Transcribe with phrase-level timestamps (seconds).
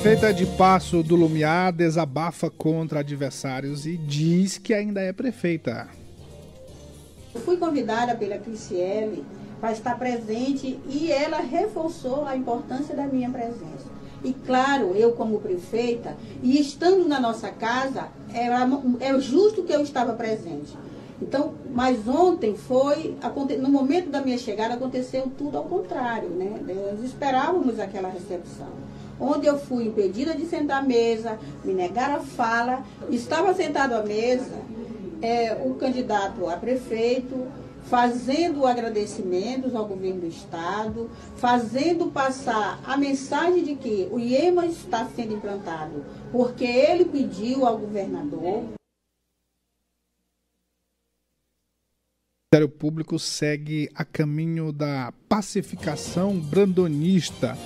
[0.00, 5.88] Prefeita de Passo do Lumiar desabafa contra adversários e diz que ainda é prefeita.
[7.44, 9.22] Fui convidada pela Criciele
[9.60, 13.90] para estar presente e ela reforçou a importância da minha presença.
[14.24, 18.66] E claro, eu como prefeita, e estando na nossa casa, era,
[19.00, 20.78] é justo que eu estava presente.
[21.20, 23.18] Então, mas ontem foi,
[23.60, 26.58] no momento da minha chegada, aconteceu tudo ao contrário, né?
[26.90, 28.89] Nós esperávamos aquela recepção
[29.20, 34.02] onde eu fui impedida de sentar à mesa, me negaram a fala, estava sentado à
[34.02, 34.70] mesa
[35.22, 37.46] é, o candidato a prefeito,
[37.84, 45.06] fazendo agradecimentos ao governo do estado, fazendo passar a mensagem de que o IEMA está
[45.06, 48.64] sendo implantado, porque ele pediu ao governador.
[52.42, 57.56] O Ministério Público segue a caminho da pacificação brandonista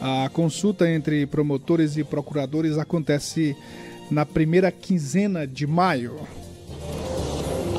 [0.00, 3.56] a consulta entre promotores e procuradores acontece
[4.10, 6.20] na primeira quinzena de maio.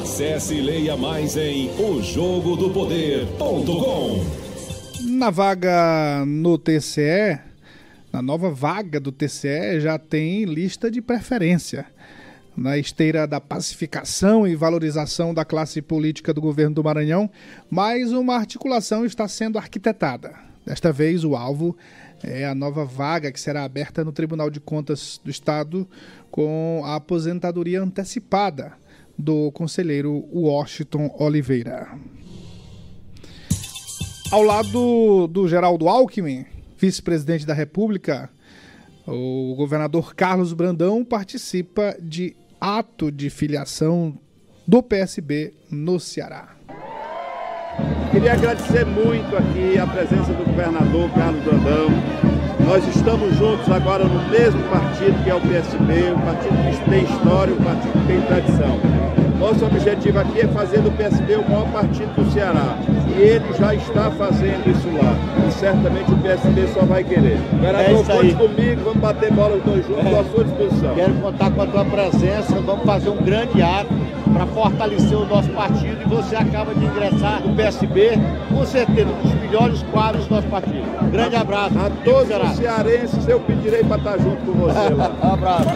[0.02, 4.40] Acesse e leia mais em ojogodopoder.com.
[5.18, 7.40] Na vaga no TCE,
[8.12, 11.86] na nova vaga do TCE, já tem lista de preferência.
[12.58, 17.30] Na esteira da pacificação e valorização da classe política do governo do Maranhão,
[17.70, 20.34] mais uma articulação está sendo arquitetada.
[20.66, 21.76] Desta vez, o alvo
[22.24, 25.88] é a nova vaga que será aberta no Tribunal de Contas do Estado
[26.30, 28.74] com a aposentadoria antecipada
[29.18, 31.90] do conselheiro Washington Oliveira.
[34.32, 36.46] Ao lado do Geraldo Alckmin,
[36.78, 38.30] vice-presidente da República,
[39.08, 44.18] o governador Carlos Brandão participa de ato de filiação
[44.68, 46.59] do PSB no Ceará.
[48.12, 51.90] Queria agradecer muito aqui a presença do governador Carlos Brandão.
[52.66, 57.04] Nós estamos juntos agora no mesmo partido que é o PSB, um partido que tem
[57.04, 58.80] história, um partido que tem tradição.
[59.40, 62.78] Nosso objetivo aqui é fazer do PSB o maior partido do Ceará.
[63.08, 65.16] E ele já está fazendo isso lá.
[65.48, 67.40] E certamente o PSB só vai querer.
[67.52, 70.20] Governador, é conte comigo, vamos bater bola os dois juntos, é.
[70.20, 70.96] à sua disposição.
[70.96, 75.50] Quero contar com a tua presença, vamos fazer um grande ato para fortalecer o nosso
[75.50, 78.12] partido e você acaba de ingressar no PSB,
[78.50, 81.12] com certeza, um dos melhores quadros do nosso partido.
[81.12, 81.78] Grande abraço.
[81.78, 85.12] A todos os cearenses eu pedirei para estar junto com você lá.
[85.22, 85.70] abraço.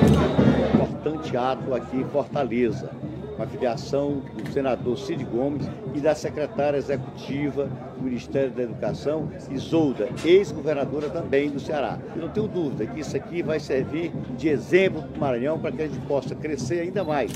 [0.74, 2.90] Importante ato aqui em Fortaleza
[3.36, 7.68] com a filiação do senador Cid Gomes e da secretária executiva
[7.98, 11.98] do Ministério da Educação, Isolda, ex-governadora também do Ceará.
[12.16, 15.72] Eu não tenho dúvida que isso aqui vai servir de exemplo para o Maranhão para
[15.72, 17.32] que a gente possa crescer ainda mais.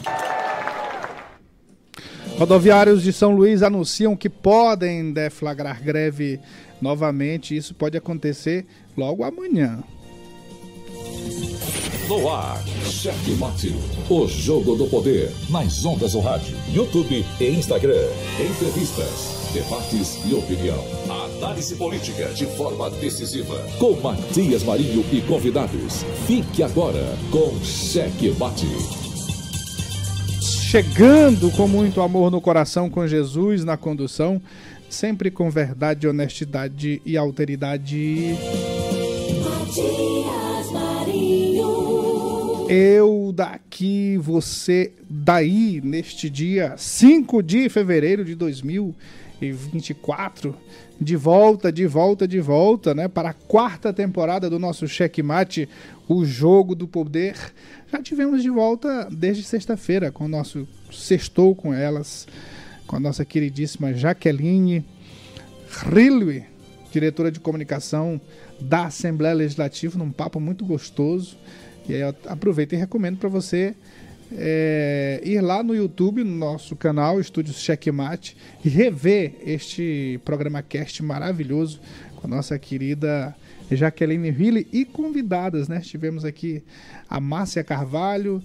[2.37, 6.39] Rodoviários de São Luís anunciam que podem deflagrar greve
[6.79, 7.57] novamente.
[7.57, 9.83] Isso pode acontecer logo amanhã.
[12.07, 13.75] No ar, Cheque Mate,
[14.07, 18.07] o jogo do poder, nas ondas do rádio, YouTube e Instagram.
[18.39, 20.81] Entrevistas, debates e opinião.
[21.39, 23.59] Análise política de forma decisiva.
[23.79, 26.03] Com Matias Marinho e convidados.
[26.27, 28.96] Fique agora com Cheque Mate
[30.67, 34.41] chegando com muito amor no coração com Jesus na condução,
[34.89, 38.35] sempre com verdade, honestidade e alteridade.
[42.67, 48.35] Eu daqui, você daí, neste dia 5 de fevereiro de
[49.39, 50.55] 2024,
[50.99, 55.69] de volta, de volta, de volta, né, para a quarta temporada do nosso Checkmate,
[56.07, 57.35] o jogo do poder
[57.91, 62.27] já tivemos de volta desde sexta-feira com o nosso Sextou com elas,
[62.85, 64.85] com a nossa queridíssima Jaqueline
[65.69, 66.45] Rilwe,
[66.91, 68.19] diretora de comunicação
[68.59, 71.37] da Assembleia Legislativa, num papo muito gostoso.
[71.87, 73.75] E aí eu aproveito e recomendo para você
[74.31, 81.01] é, ir lá no YouTube, no nosso canal Estúdios Checkmate, e rever este programa cast
[81.03, 81.79] maravilhoso
[82.15, 83.35] com a nossa querida
[83.71, 85.79] Jaqueline Ville e convidadas, né?
[85.81, 86.63] Tivemos aqui
[87.09, 88.41] a Márcia Carvalho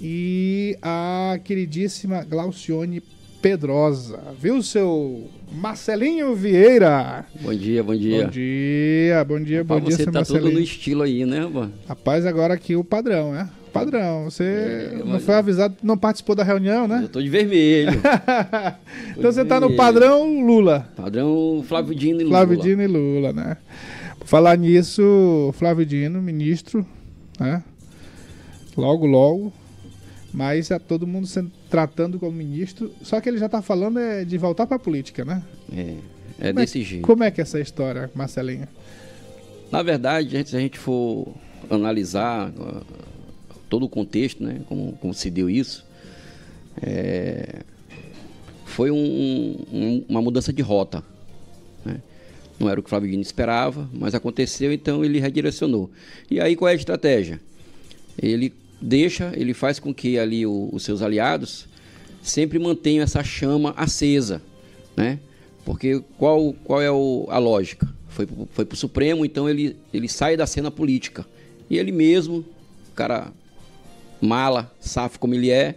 [0.00, 3.02] e a queridíssima Glaucione
[3.40, 4.20] Pedrosa.
[4.40, 7.26] Viu, seu Marcelinho Vieira?
[7.40, 8.24] Bom dia, bom dia.
[8.24, 10.44] Bom dia, bom dia, Rapaz, bom dia, Você tá Marcelinho.
[10.44, 11.72] tudo no estilo aí, né, mano?
[11.86, 13.48] Rapaz, agora aqui o padrão, né?
[13.74, 17.00] Padrão, você é, não foi avisado, não participou da reunião, né?
[17.02, 17.90] Eu tô de vermelho.
[19.18, 20.88] então você tá no padrão Lula.
[20.94, 22.36] Padrão Flávio Dino e Lula.
[22.36, 23.56] Flávio Dino e Lula, né?
[24.24, 26.86] Falar nisso, Flávio Dino, ministro,
[27.38, 27.64] né?
[28.76, 29.52] Logo, logo.
[30.32, 32.92] Mas é todo mundo sendo tratando como ministro.
[33.02, 35.42] Só que ele já está falando é de voltar para a política, né?
[35.72, 37.02] É, é como é desse é, jeito.
[37.02, 38.68] Como é que é essa história, Marcelinho?
[39.72, 41.26] Na verdade, se a gente for
[41.68, 42.52] analisar
[43.74, 45.84] todo o contexto, né, como, como se deu isso,
[46.80, 47.64] é,
[48.64, 51.02] foi um, um, uma mudança de rota.
[51.84, 52.00] Né?
[52.56, 55.90] Não era o que o Flávio Dino esperava, mas aconteceu, então ele redirecionou.
[56.30, 57.40] E aí qual é a estratégia?
[58.16, 61.66] Ele deixa, ele faz com que ali o, os seus aliados
[62.22, 64.40] sempre mantenham essa chama acesa,
[64.96, 65.18] né?
[65.64, 67.92] Porque qual, qual é o, a lógica?
[68.08, 71.26] Foi, foi para o Supremo, então ele, ele sai da cena política.
[71.68, 72.44] E ele mesmo,
[72.94, 73.32] cara
[74.24, 75.76] mala, safo como ele é,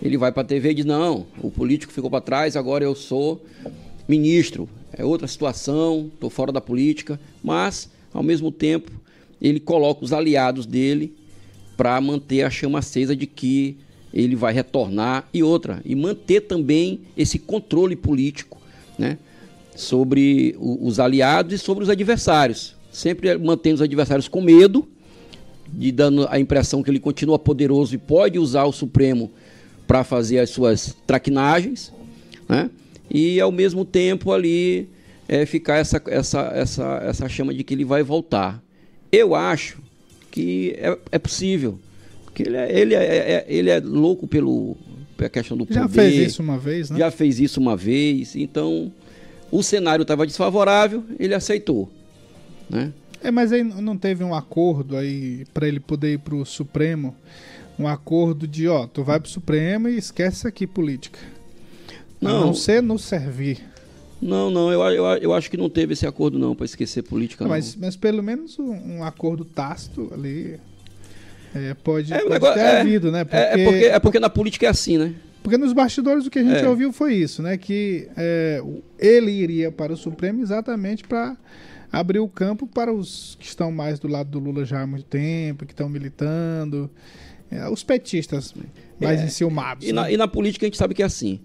[0.00, 2.94] ele vai para a TV e diz: Não, o político ficou para trás, agora eu
[2.94, 3.44] sou
[4.06, 4.68] ministro.
[4.92, 7.20] É outra situação, estou fora da política.
[7.42, 8.90] Mas, ao mesmo tempo,
[9.40, 11.14] ele coloca os aliados dele
[11.76, 13.76] para manter a chama acesa de que
[14.12, 18.58] ele vai retornar e outra, e manter também esse controle político
[18.98, 19.18] né,
[19.76, 22.74] sobre os aliados e sobre os adversários.
[22.90, 24.88] Sempre mantendo os adversários com medo,
[25.72, 29.30] de dando a impressão que ele continua poderoso e pode usar o Supremo
[29.86, 31.92] para fazer as suas traquinagens,
[32.48, 32.70] né?
[33.10, 34.88] e ao mesmo tempo ali
[35.28, 38.62] é, ficar essa, essa, essa, essa chama de que ele vai voltar.
[39.10, 39.78] Eu acho
[40.30, 41.78] que é, é possível,
[42.24, 44.76] porque ele é, ele, é, é ele é louco pelo,
[45.16, 45.80] pela questão do poder.
[45.80, 46.98] Já fez isso uma vez, né?
[46.98, 48.92] Já fez isso uma vez, então
[49.50, 51.90] o cenário estava desfavorável, ele aceitou,
[52.68, 52.92] né?
[53.22, 57.14] É, mas aí não teve um acordo aí para ele poder ir para o Supremo
[57.78, 61.18] um acordo de, ó, tu vai pro Supremo e esquece aqui política.
[62.20, 62.36] Não.
[62.36, 63.60] A não ser nos servir.
[64.20, 67.44] Não, não, eu, eu, eu acho que não teve esse acordo não para esquecer política.
[67.44, 70.58] Não, mas, mas pelo menos um, um acordo tácito ali
[71.54, 73.24] é, pode, é, pode agora, ter é, havido, né?
[73.24, 75.14] Porque, é, é, porque, é porque na política é assim, né?
[75.40, 76.68] Porque nos bastidores o que a gente é.
[76.68, 77.56] ouviu foi isso, né?
[77.56, 78.60] Que é,
[78.98, 81.36] ele iria para o Supremo exatamente para
[81.90, 85.06] abrir o campo para os que estão mais do lado do Lula já há muito
[85.06, 86.90] tempo, que estão militando.
[87.50, 88.54] É, os petistas
[89.00, 89.86] mais é, enciumados.
[89.86, 90.02] E, né?
[90.02, 91.40] na, e na política a gente sabe que é assim.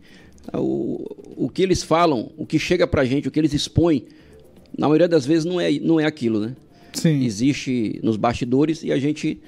[0.53, 4.05] O, o que eles falam, o que chega pra gente, o que eles expõem,
[4.77, 6.55] na maioria das vezes não é, não é aquilo, né?
[6.93, 7.23] Sim.
[7.23, 9.39] Existe nos bastidores e a gente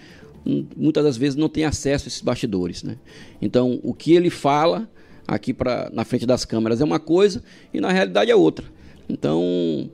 [0.45, 2.97] hum, muitas das vezes não tem acesso a esses bastidores, né?
[3.42, 4.89] Então, o que ele fala
[5.27, 7.44] aqui pra, na frente das câmeras é uma coisa
[7.74, 8.65] e na realidade é outra.
[9.09, 9.89] Então,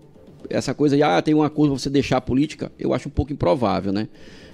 [0.50, 3.12] essa coisa de, ah, tem um acordo pra você deixar a política, eu acho um
[3.12, 4.08] pouco improvável, né?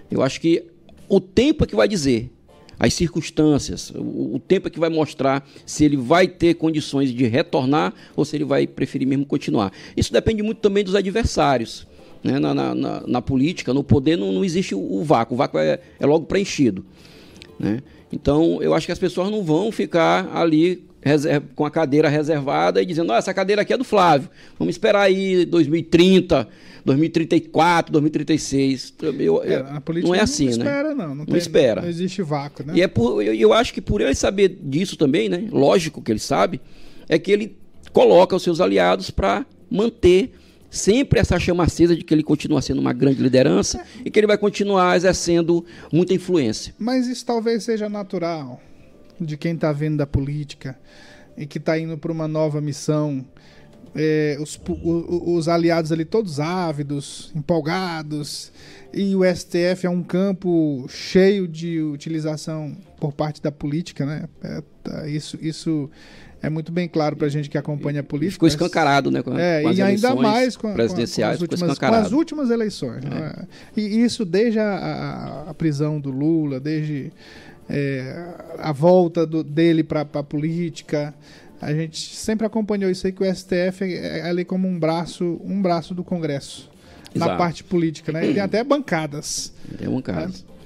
[0.09, 0.63] Eu acho que
[1.09, 2.31] o tempo é que vai dizer,
[2.79, 7.25] as circunstâncias, o, o, tempo é que vai mostrar se ele vai ter condições de
[7.25, 9.71] retornar ou se ele vai preferir mesmo continuar.
[9.95, 11.87] Isso depende muito também dos adversários.
[12.23, 12.39] Né?
[12.39, 15.57] Na, na, na, na política, no poder, não, não existe o, o, vácuo, o vácuo
[15.57, 16.85] é, é logo preenchido.
[17.59, 17.81] Né?
[18.11, 20.83] Então, eu acho que as pessoas não vão ficar ali
[21.55, 25.45] com a cadeira reservada e dizendo, essa cadeira aqui é do Flávio, vamos esperar aí
[25.45, 26.47] 2030,
[26.85, 28.93] 2034, 2036.
[29.19, 30.65] Eu, é, a política não é assim, não né?
[30.65, 31.81] Espera, não, não, não tem, espera.
[31.81, 32.73] Não existe vácuo, né?
[32.75, 35.47] E é por, eu, eu acho que por ele saber disso também, né?
[35.51, 36.61] Lógico que ele sabe,
[37.09, 37.57] é que ele
[37.91, 40.31] coloca os seus aliados para manter
[40.69, 43.85] sempre essa chama acesa de que ele continua sendo uma grande liderança é.
[44.05, 46.73] e que ele vai continuar exercendo muita influência.
[46.77, 48.61] Mas isso talvez seja natural
[49.19, 50.77] de quem está vindo da política
[51.37, 53.25] e que está indo para uma nova missão
[53.95, 58.51] é, os, os aliados ali todos ávidos, empolgados,
[58.93, 64.25] e o STF é um campo cheio de utilização por parte da política, né?
[64.43, 65.89] É, tá, isso, isso
[66.41, 68.33] é muito bem claro para a gente que acompanha a política.
[68.33, 69.23] Ficou escancarado, né?
[69.23, 73.03] Com, é, com e ainda mais com, presidenciais, com, as últimas, com as últimas eleições.
[73.03, 73.09] É.
[73.09, 73.33] Né?
[73.75, 77.11] E isso desde a, a, a, prisão do Lula, desde
[77.69, 81.13] é, a volta do, dele para a política.
[81.61, 85.41] A gente sempre acompanhou isso aí que o STF é, é ali como um braço,
[85.43, 86.69] um braço do Congresso
[87.13, 87.31] Exato.
[87.31, 88.27] na parte política, né?
[88.27, 89.51] E tem até bancadas.
[89.77, 90.43] Tem bancadas.
[90.43, 90.57] Né?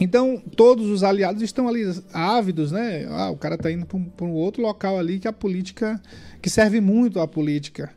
[0.00, 3.06] Então, todos os aliados estão ali ávidos, né?
[3.08, 6.00] Ah, o cara está indo para um outro local ali que a política,
[6.42, 7.90] que serve muito à política.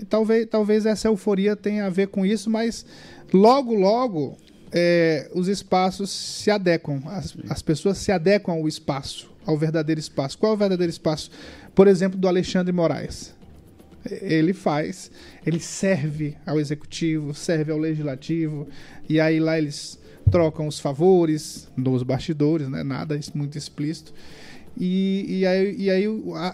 [0.00, 2.86] E talvez, talvez essa euforia tenha a ver com isso, mas
[3.32, 4.38] logo, logo,
[4.72, 10.38] é, os espaços se adequam, as, as pessoas se adequam ao espaço, ao verdadeiro espaço.
[10.38, 11.30] Qual é o verdadeiro espaço?
[11.74, 13.34] por exemplo, do Alexandre Moraes.
[14.04, 15.12] Ele faz,
[15.46, 18.66] ele serve ao executivo, serve ao legislativo,
[19.08, 19.98] e aí lá eles
[20.30, 22.82] trocam os favores dos bastidores, né?
[22.82, 24.12] nada muito explícito.
[24.76, 26.04] E, e, aí, e aí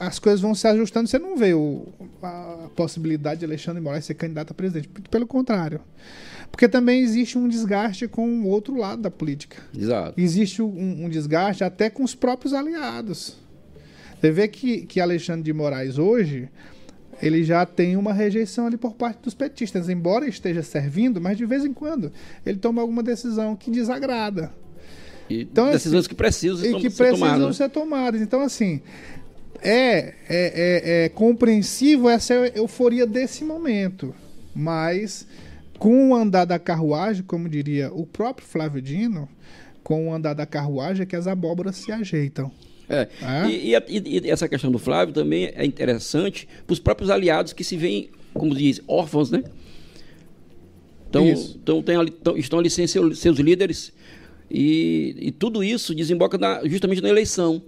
[0.00, 1.08] as coisas vão se ajustando.
[1.08, 1.87] Você não vê o,
[2.22, 4.88] a possibilidade de Alexandre Moraes ser candidato a presidente.
[5.10, 5.80] Pelo contrário.
[6.50, 9.62] Porque também existe um desgaste com o outro lado da política.
[9.76, 10.21] Exato.
[10.21, 13.37] Existe um, um desgaste até com os próprios aliados.
[14.21, 16.49] Você vê que, que Alexandre de Moraes hoje
[17.21, 21.45] ele já tem uma rejeição ali por parte dos petistas, embora esteja servindo, mas de
[21.45, 22.12] vez em quando
[22.47, 24.52] ele toma alguma decisão que desagrada.
[25.28, 27.57] E então, decisões assim, que precisam, e que ser, precisam tomadas.
[27.57, 28.21] ser tomadas.
[28.21, 28.81] Então, assim,
[29.61, 34.14] é, é, é, é compreensível essa euforia desse momento,
[34.55, 35.26] mas
[35.78, 39.28] com o andar da carruagem, como diria o próprio Flávio Dino,
[39.82, 42.50] com o andar da carruagem é que as abóboras se ajeitam.
[42.88, 43.08] É.
[43.23, 43.49] é?
[43.49, 47.62] E, e, e, essa questão do Flávio também é interessante para os próprios aliados que
[47.62, 49.44] se veem, como diz, órfãos, né?
[51.08, 51.97] Então, então tem
[52.37, 53.92] estão ali sem seu, seus líderes
[54.50, 57.62] e, e, tudo isso desemboca na, justamente na eleição.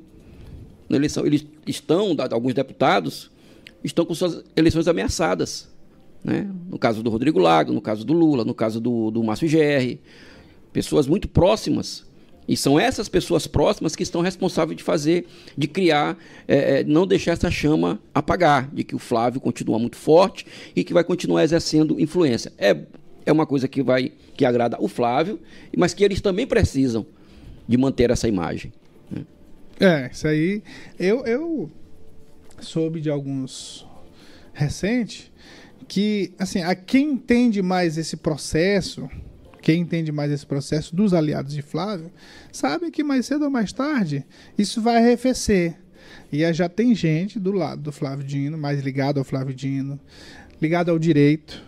[0.88, 1.26] Na eleição.
[1.26, 3.31] Eles estão, alguns deputados,
[3.85, 5.69] estão com suas eleições ameaçadas.
[6.23, 6.50] Né?
[6.69, 9.99] No caso do Rodrigo Lago, no caso do Lula, no caso do, do Márcio GR.
[10.73, 12.05] Pessoas muito próximas
[12.50, 15.25] e são essas pessoas próximas que estão responsáveis de fazer,
[15.57, 19.97] de criar, é, é, não deixar essa chama apagar, de que o Flávio continua muito
[19.97, 22.53] forte e que vai continuar exercendo influência.
[22.59, 22.77] É,
[23.25, 25.39] é uma coisa que vai que agrada o Flávio,
[25.77, 27.07] mas que eles também precisam
[27.69, 28.73] de manter essa imagem.
[29.09, 29.25] Né?
[29.79, 30.61] É, isso aí.
[30.99, 31.71] Eu, eu
[32.59, 33.87] soube de alguns
[34.53, 35.31] recentes
[35.90, 39.11] que, assim, a quem entende mais esse processo
[39.61, 42.11] quem entende mais esse processo dos aliados de Flávio,
[42.50, 44.25] sabe que mais cedo ou mais tarde
[44.56, 45.76] isso vai arrefecer.
[46.32, 50.00] E já tem gente do lado do Flávio Dino, mais ligado ao Flávio Dino,
[50.62, 51.62] ligado ao direito,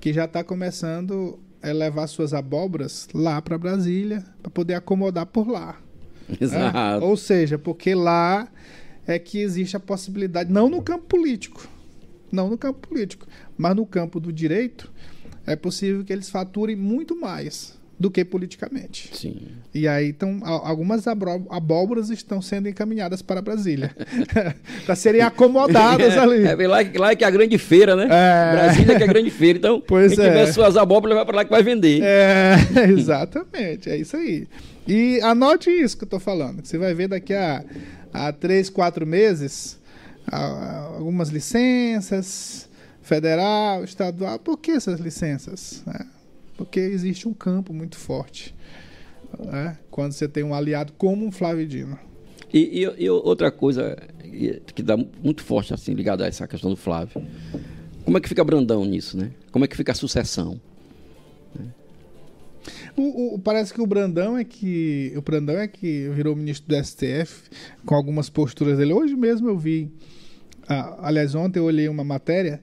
[0.00, 5.46] que já está começando a levar suas abóboras lá para Brasília, para poder acomodar por
[5.46, 5.78] lá.
[6.40, 7.04] Exato.
[7.04, 7.06] É?
[7.06, 8.48] Ou seja, porque lá
[9.06, 11.75] é que existe a possibilidade, não no campo político,
[12.36, 13.26] não no campo político,
[13.56, 14.92] mas no campo do direito,
[15.46, 19.10] é possível que eles faturem muito mais do que politicamente.
[19.14, 19.48] Sim.
[19.74, 23.94] E aí, então, algumas abóboras estão sendo encaminhadas para Brasília.
[24.84, 26.44] para serem acomodadas é, ali.
[26.44, 28.06] É, lá, lá é que é a grande feira, né?
[28.10, 28.52] É.
[28.52, 29.58] Brasília que é a grande feira.
[29.58, 30.28] Então, pois quem é.
[30.28, 32.02] tiver suas abóboras vai para lá que vai vender.
[32.02, 32.56] É,
[32.90, 33.88] exatamente.
[33.88, 34.46] É isso aí.
[34.86, 36.64] E anote isso que eu estou falando.
[36.64, 37.64] Você vai ver daqui a,
[38.12, 39.78] a três, quatro meses
[40.30, 42.68] algumas licenças,
[43.02, 44.38] federal, estadual.
[44.38, 45.84] Por que essas licenças?
[45.86, 46.04] É,
[46.56, 48.54] porque existe um campo muito forte.
[49.38, 49.78] Né?
[49.90, 51.98] Quando você tem um aliado como um Flávio Dino.
[52.52, 53.96] E, e, e, outra coisa
[54.74, 57.22] que dá muito forte assim ligada a essa questão do Flávio.
[58.04, 59.32] Como é que fica Brandão nisso, né?
[59.50, 60.60] Como é que fica a sucessão?
[62.96, 66.84] O, o, parece que o Brandão é que o Brandão é que virou ministro do
[66.84, 67.50] STF
[67.84, 68.92] com algumas posturas dele.
[68.92, 69.90] Hoje mesmo eu vi,
[70.68, 72.60] ah, aliás ontem eu olhei uma matéria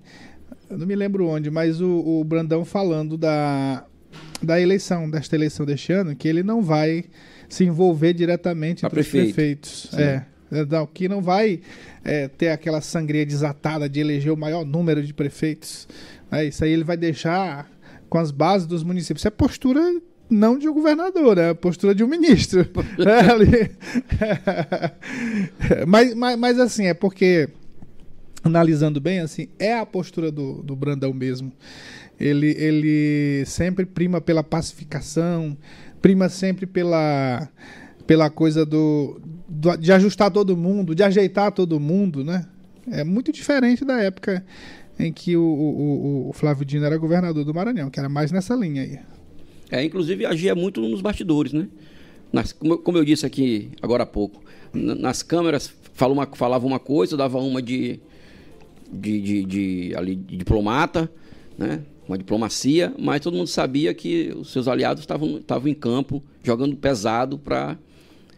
[0.73, 3.85] eu não me lembro onde, mas o, o Brandão falando da,
[4.41, 7.05] da eleição, desta eleição deste ano, que ele não vai
[7.47, 9.27] se envolver diretamente entre prefeito.
[9.27, 9.93] os prefeitos.
[9.93, 11.61] É, é, não, que não vai
[12.03, 15.87] é, ter aquela sangria desatada de eleger o maior número de prefeitos.
[16.31, 17.69] É, isso aí ele vai deixar
[18.09, 19.21] com as bases dos municípios.
[19.21, 19.79] Isso é postura
[20.29, 22.61] não de um governador, é a postura de um ministro.
[25.69, 27.49] é, mas, mas, mas assim, é porque
[28.43, 31.51] analisando bem, assim, é a postura do, do Brandão mesmo.
[32.19, 35.57] Ele, ele sempre prima pela pacificação,
[36.01, 37.49] prima sempre pela,
[38.05, 42.45] pela coisa do, do, de ajustar todo mundo, de ajeitar todo mundo, né?
[42.91, 44.45] É muito diferente da época
[44.99, 48.53] em que o, o, o Flávio Dino era governador do Maranhão, que era mais nessa
[48.53, 48.99] linha aí.
[49.71, 51.67] É, inclusive agia muito nos bastidores, né?
[52.31, 56.79] Nas, como, como, eu disse aqui agora há pouco, nas câmeras falava uma, falava uma
[56.79, 57.99] coisa, dava uma de
[58.91, 61.09] de, de, de, ali, de diplomata,
[61.57, 61.81] né?
[62.07, 67.37] uma diplomacia, mas todo mundo sabia que os seus aliados estavam, em campo jogando pesado
[67.37, 67.77] para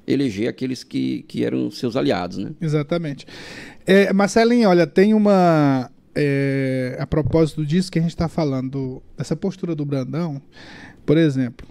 [0.08, 2.38] eleger aqueles que, que eram seus aliados.
[2.38, 2.52] Né?
[2.62, 3.26] Exatamente.
[3.86, 5.90] É, Marcelinho, olha, tem uma.
[6.18, 10.42] É, a propósito disso que a gente está falando, dessa postura do Brandão,
[11.06, 11.68] por exemplo,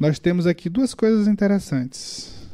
[0.00, 2.48] nós temos aqui duas coisas interessantes.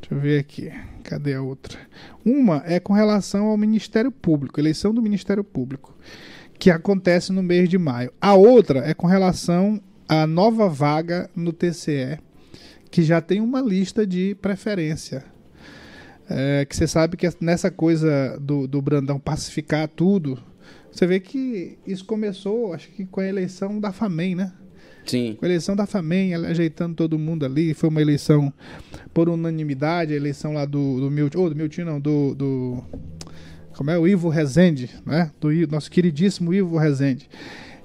[0.00, 0.72] Deixa eu ver aqui.
[1.08, 1.78] Cadê a outra?
[2.22, 5.96] Uma é com relação ao Ministério Público, eleição do Ministério Público,
[6.58, 8.12] que acontece no mês de maio.
[8.20, 12.18] A outra é com relação à nova vaga no TCE,
[12.90, 15.24] que já tem uma lista de preferência.
[16.28, 20.38] É, que você sabe que nessa coisa do, do Brandão pacificar tudo,
[20.92, 24.52] você vê que isso começou, acho que com a eleição da FAMEM, né?
[25.08, 25.36] Sim.
[25.38, 27.74] Com a eleição da FAMEM, ajeitando todo mundo ali.
[27.74, 28.52] Foi uma eleição
[29.12, 31.40] por unanimidade, a eleição lá do, do Milton.
[31.40, 32.84] Oh, do Milton não, do, do.
[33.76, 33.98] Como é?
[33.98, 35.30] O Ivo Rezende, né?
[35.40, 37.28] Do nosso queridíssimo Ivo Rezende.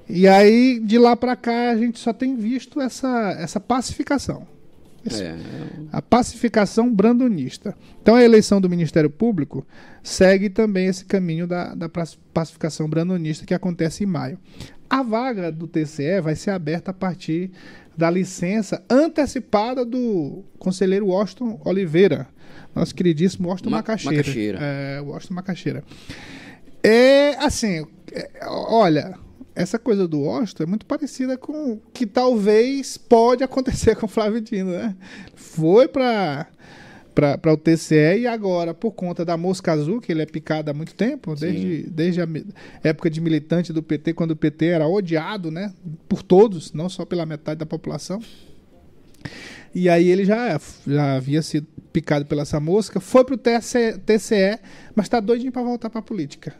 [0.07, 4.45] E aí, de lá para cá, a gente só tem visto essa, essa pacificação.
[5.11, 5.35] É,
[5.91, 7.75] A pacificação brandonista.
[8.01, 9.65] Então a eleição do Ministério Público
[10.01, 11.89] segue também esse caminho da, da
[12.33, 14.39] pacificação brandonista que acontece em maio.
[14.93, 17.49] A vaga do TCE vai ser aberta a partir
[17.97, 22.27] da licença antecipada do conselheiro Washington Oliveira,
[22.75, 24.17] nosso queridíssimo Washington Ma- Macaxeira.
[24.17, 24.59] Macaxeira.
[24.61, 25.83] É, Washington Macaxeira.
[26.83, 29.17] É assim, é, olha,
[29.55, 34.09] essa coisa do Washington é muito parecida com o que talvez pode acontecer com o
[34.09, 34.95] Flávio Dino, né?
[35.33, 36.45] Foi para
[37.13, 40.73] para o TCE e agora, por conta da mosca azul, que ele é picado há
[40.73, 42.27] muito tempo, desde, desde a
[42.83, 45.73] época de militante do PT, quando o PT era odiado, né?
[46.09, 48.21] Por todos, não só pela metade da população.
[49.75, 54.59] E aí ele já, já havia sido picado pela essa mosca, foi pro TCE, TCE
[54.95, 56.55] mas tá doidinho para voltar para política.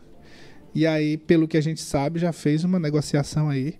[0.76, 3.76] E aí, pelo que a gente sabe, já fez uma negociação aí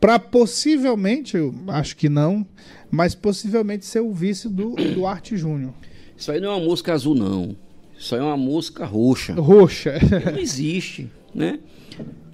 [0.00, 2.46] para possivelmente, eu acho que não,
[2.90, 5.74] mas possivelmente ser o vice do Duarte Júnior.
[6.18, 7.56] Isso aí não é uma mosca azul, não.
[7.96, 9.34] Isso aí é uma mosca roxa.
[9.34, 9.94] Roxa.
[10.32, 11.58] Não existe, né?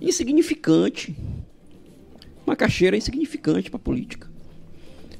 [0.00, 1.14] Insignificante.
[2.46, 4.28] Macaxeira é insignificante para política.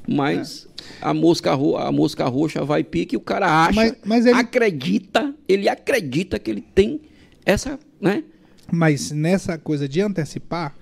[0.07, 0.67] Mas
[1.01, 4.35] a, mosca ro a mosca roxa vai pique e o cara acha, Mas- mas ele-
[4.37, 7.01] acredita, ele acredita que ele tem
[7.43, 8.23] essa, né?
[8.71, 10.75] mas nessa coisa de antecipar,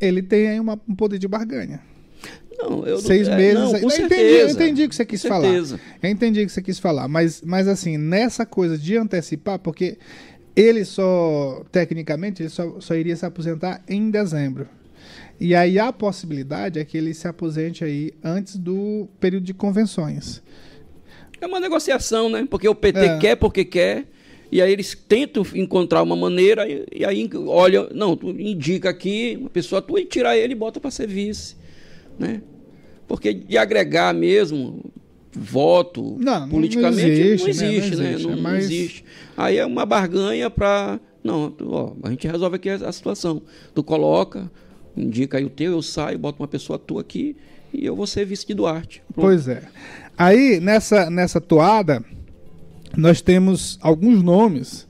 [0.00, 1.80] ele tem aí uma- um poder de barganha.
[2.62, 3.54] Não, eu não- Seis é, meses.
[3.54, 5.48] Não, com eu entendi, eu entendi o que você quis falar.
[5.48, 7.08] Eu entendi o que você quis falar.
[7.08, 9.98] Mas, mas assim, nessa coisa de antecipar, porque
[10.54, 14.68] ele só, tecnicamente, ele só, só iria se aposentar em dezembro.
[15.40, 20.42] E aí a possibilidade é que ele se aposente aí antes do período de convenções.
[21.40, 22.46] É uma negociação, né?
[22.50, 23.18] Porque o PT É.
[23.18, 24.04] quer porque quer,
[24.52, 29.38] e aí eles tentam encontrar uma maneira, e, e aí olha, não, tu indica aqui
[29.40, 31.56] uma pessoa tua e tira ele e bota para ser vice,
[32.20, 32.42] né?
[33.08, 34.84] Porque de agregar mesmo
[35.32, 37.76] voto Não, não politicamente existe, não né?
[37.76, 38.10] existe, Não né?
[38.10, 39.04] existe, Não, é não mais- existe.
[39.36, 43.42] Aí é uma barganha para não, ó, a gente resolve aqui a, a situação.
[43.74, 44.50] Tu coloca,
[44.96, 47.36] indica aí o teu, eu saio, boto uma pessoa tua aqui
[47.72, 49.02] e eu vou ser vice de Duarte.
[49.12, 49.26] Pronto.
[49.26, 49.62] Pois é.
[50.16, 52.02] Aí, nessa, nessa toada,
[52.96, 54.88] nós temos alguns nomes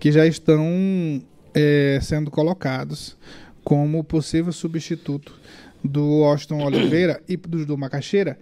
[0.00, 1.22] que já estão
[1.54, 3.16] é, sendo colocados
[3.64, 5.37] como possível substituto
[5.82, 8.38] do Washington Oliveira e do, do Macaxeira.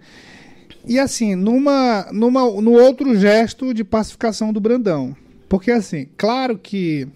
[0.85, 5.15] E assim, numa, numa, no outro gesto de pacificação do Brandão.
[5.49, 7.07] Porque assim, claro que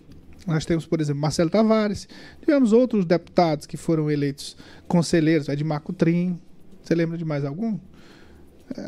[0.45, 2.07] nós temos, por exemplo, Marcelo Tavares,
[2.39, 4.57] tivemos outros deputados que foram eleitos
[4.87, 6.39] conselheiros, Edmar Cutrim.
[6.81, 7.77] Você lembra de mais algum?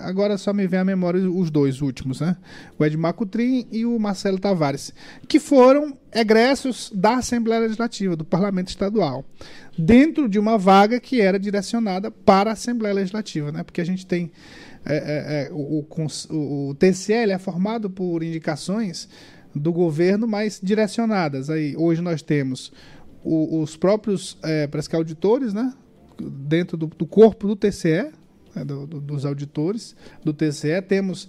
[0.01, 2.35] Agora só me vem à memória os dois últimos, né?
[2.77, 4.93] O Edmar Cutrim e o Marcelo Tavares,
[5.27, 9.25] que foram egressos da Assembleia Legislativa, do Parlamento Estadual,
[9.77, 13.63] dentro de uma vaga que era direcionada para a Assembleia Legislativa, né?
[13.63, 14.31] Porque a gente tem.
[14.85, 15.85] é, é, é, o,
[16.29, 19.07] o- o TCL é formado por indicações
[19.55, 21.49] do governo, mas direcionadas.
[21.49, 22.71] Aí, hoje nós temos
[23.23, 25.73] o- os próprios, é, parece que auditores, né?
[26.19, 28.11] Dentro do, do corpo do TCE,
[28.55, 31.27] né, do- do- dos auditores do TCE, temos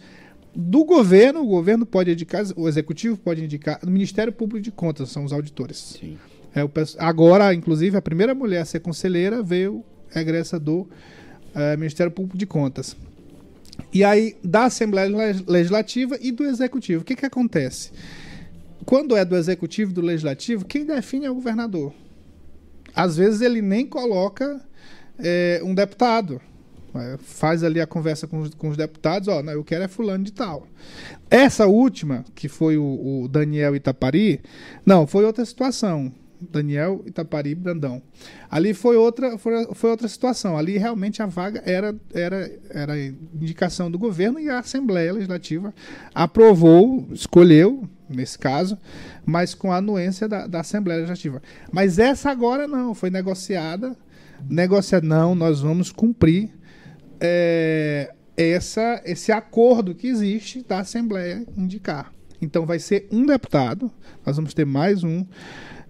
[0.55, 5.11] do governo, o governo pode indicar, o executivo pode indicar, o Ministério Público de Contas
[5.11, 5.97] são os auditores.
[6.01, 6.17] Sim.
[6.55, 9.83] É, o agora, inclusive, a primeira mulher a ser conselheira veio
[10.15, 10.89] egressa do
[11.53, 12.97] eh, Ministério Público de Contas.
[13.93, 17.03] E aí, da Assembleia Leg- Legislativa e do Executivo.
[17.03, 17.91] O que, que acontece?
[18.85, 21.93] Quando é do Executivo e do Legislativo, quem define é o governador.
[22.95, 24.61] Às vezes ele nem coloca
[25.19, 26.41] eh, um deputado.
[27.19, 30.33] Faz ali a conversa com os, com os deputados, ó, eu quero é fulano de
[30.33, 30.67] tal.
[31.29, 34.41] Essa última, que foi o, o Daniel Itapari,
[34.87, 36.13] não, foi outra situação.
[36.51, 38.03] Daniel Itapari Brandão.
[38.51, 40.57] Ali foi outra, foi, foi outra situação.
[40.57, 45.75] Ali realmente a vaga era, era, era indicação do governo e a Assembleia Legislativa
[46.15, 48.79] aprovou, escolheu, nesse caso,
[49.25, 51.43] mas com a anuência da, da Assembleia Legislativa.
[51.73, 53.97] Mas essa agora não, foi negociada.
[54.49, 56.51] Negociada, não, nós vamos cumprir
[57.27, 62.13] é, essa, esse acordo que existe da Assembleia indicar.
[62.41, 63.91] Então vai ser um deputado,
[64.27, 65.25] nós vamos ter mais um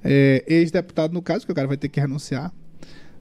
[0.04, 2.52] é, ex-deputado, no caso, que o cara vai ter que renunciar,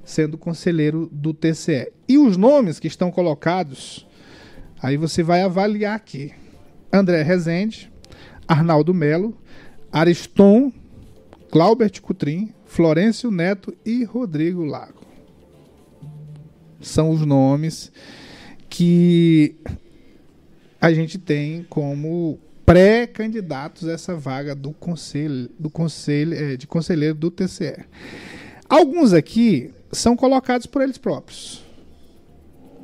[0.03, 1.91] sendo conselheiro do TCE.
[2.07, 4.07] E os nomes que estão colocados,
[4.79, 6.31] aí você vai avaliar aqui:
[6.91, 7.91] André Rezende,
[8.47, 9.35] Arnaldo Melo,
[9.91, 10.71] Ariston,
[11.49, 15.02] Claubert Cutrim, Florencio Neto e Rodrigo Lago.
[16.83, 17.91] São os nomes
[18.69, 19.55] que
[20.79, 27.15] a gente tem como pré-candidatos a essa vaga do conselho, do conselho eh, de conselheiro
[27.15, 27.85] do TCE.
[28.69, 31.63] Alguns aqui são colocados por eles próprios.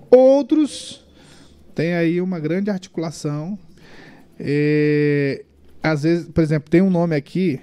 [0.09, 1.05] Outros
[1.75, 3.57] tem aí uma grande articulação.
[4.39, 5.43] É,
[5.81, 7.59] às vezes, por exemplo, tem um nome aqui,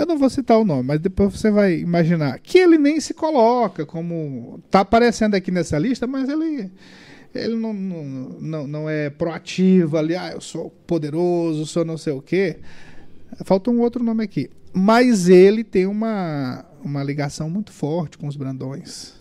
[0.00, 3.14] eu não vou citar o nome, mas depois você vai imaginar que ele nem se
[3.14, 6.70] coloca como tá aparecendo aqui nessa lista, mas ele
[7.34, 8.04] ele não, não,
[8.40, 12.56] não, não é proativo ali, ah, eu sou poderoso, sou não sei o quê.
[13.44, 14.50] Falta um outro nome aqui.
[14.72, 19.14] Mas ele tem uma, uma ligação muito forte com os Brandões.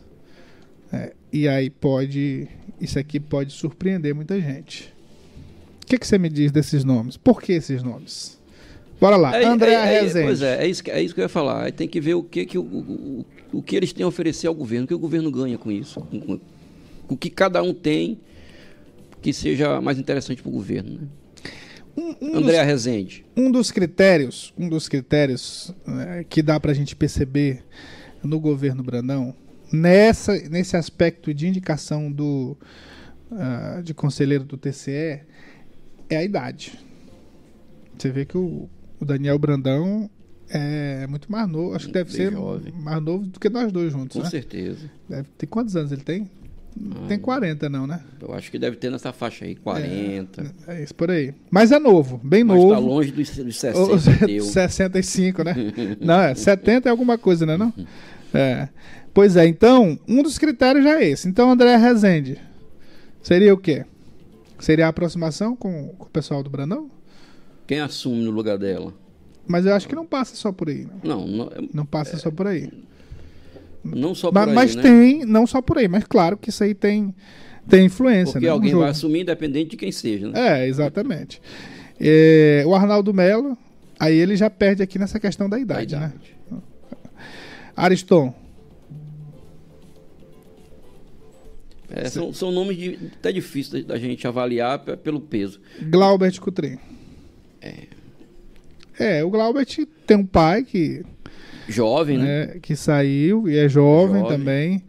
[0.92, 2.48] É, e aí pode.
[2.82, 4.94] Isso aqui pode surpreender muita gente.
[5.84, 7.18] O que, que você me diz desses nomes?
[7.18, 8.39] Por que esses nomes?
[9.00, 10.26] Bora lá, É, André é, é, Rezende.
[10.26, 11.64] Pois é, é isso, que, é isso que eu ia falar.
[11.66, 14.48] Aí tem que ver o que, que o, o, o que eles têm a oferecer
[14.48, 16.06] ao governo, o que o governo ganha com isso.
[17.08, 18.20] O que cada um tem
[19.22, 21.00] que seja mais interessante para o governo.
[21.02, 21.08] Né?
[21.98, 23.26] Um, um André dos, Rezende.
[23.36, 27.64] um dos critérios, um dos critérios né, que dá pra gente perceber
[28.24, 29.34] no governo Brandão,
[29.72, 32.58] nessa, nesse aspecto de indicação do
[33.32, 35.22] ah, de conselheiro do TCE,
[36.10, 36.80] é a idade.
[37.98, 38.68] Você vê que o,
[39.00, 40.10] o Daniel Brandão
[40.50, 42.74] é muito mais novo, acho que deve Bem ser jovem.
[42.74, 44.30] mais novo do que nós dois juntos, Com né?
[44.30, 44.90] certeza.
[45.08, 46.30] Deve ter quantos anos ele tem?
[46.80, 48.00] Não tem 40 não, né?
[48.22, 50.54] Eu acho que deve ter nessa faixa aí, 40.
[50.68, 51.34] É isso por aí.
[51.52, 52.74] Mas é novo, bem mas novo.
[52.74, 54.44] está longe dos, dos 60 Os teu.
[54.44, 55.56] 65, né?
[56.00, 57.58] Não, é 70 é alguma coisa, né?
[57.58, 57.74] Não?
[58.34, 58.70] É.
[59.14, 61.28] Pois é, então, um dos critérios já é esse.
[61.28, 62.38] Então, André Rezende,
[63.22, 63.84] seria o quê?
[64.60, 66.90] Seria a aproximação com, com o pessoal do Brandão?
[67.70, 68.92] Quem assume no lugar dela?
[69.48, 70.88] Mas eu acho que não passa só por aí.
[71.04, 72.68] Não, Não, não, não passa só por aí.
[73.84, 74.82] não só por mas aí, mas né?
[74.82, 77.14] tem, não só por aí, mas claro que isso aí tem,
[77.70, 78.34] tem influência.
[78.34, 80.64] Porque né, alguém vai assumir independente de quem seja, né?
[80.64, 81.40] É, exatamente.
[82.00, 83.56] É, o Arnaldo Melo,
[84.00, 86.12] aí ele já perde aqui nessa questão da Da idade, né?
[86.48, 86.64] idade.
[87.76, 88.34] Ariston,
[91.92, 95.60] É, são, são nomes de, até difíceis da, da gente avaliar pe- pelo peso.
[95.84, 96.78] Glaubert Coutrin.
[97.62, 99.24] É.
[99.24, 101.04] o Glaubert tem um pai que,
[101.68, 102.46] Jovem, né?
[102.48, 104.38] né, que saiu e é jovem, Jovem.
[104.38, 104.84] também.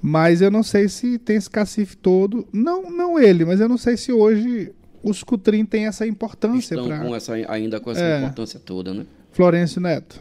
[0.00, 2.46] Mas eu não sei se tem esse cacife todo.
[2.52, 6.86] Não, não ele, mas eu não sei se hoje os Coutrin têm essa importância Estão
[6.88, 8.18] para com essa, ainda com essa É.
[8.20, 9.04] importância toda, né?
[9.32, 10.20] Florencio Neto.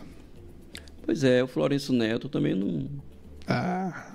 [1.05, 2.87] Pois é, o Florencio Neto também não.
[3.47, 4.07] Ah,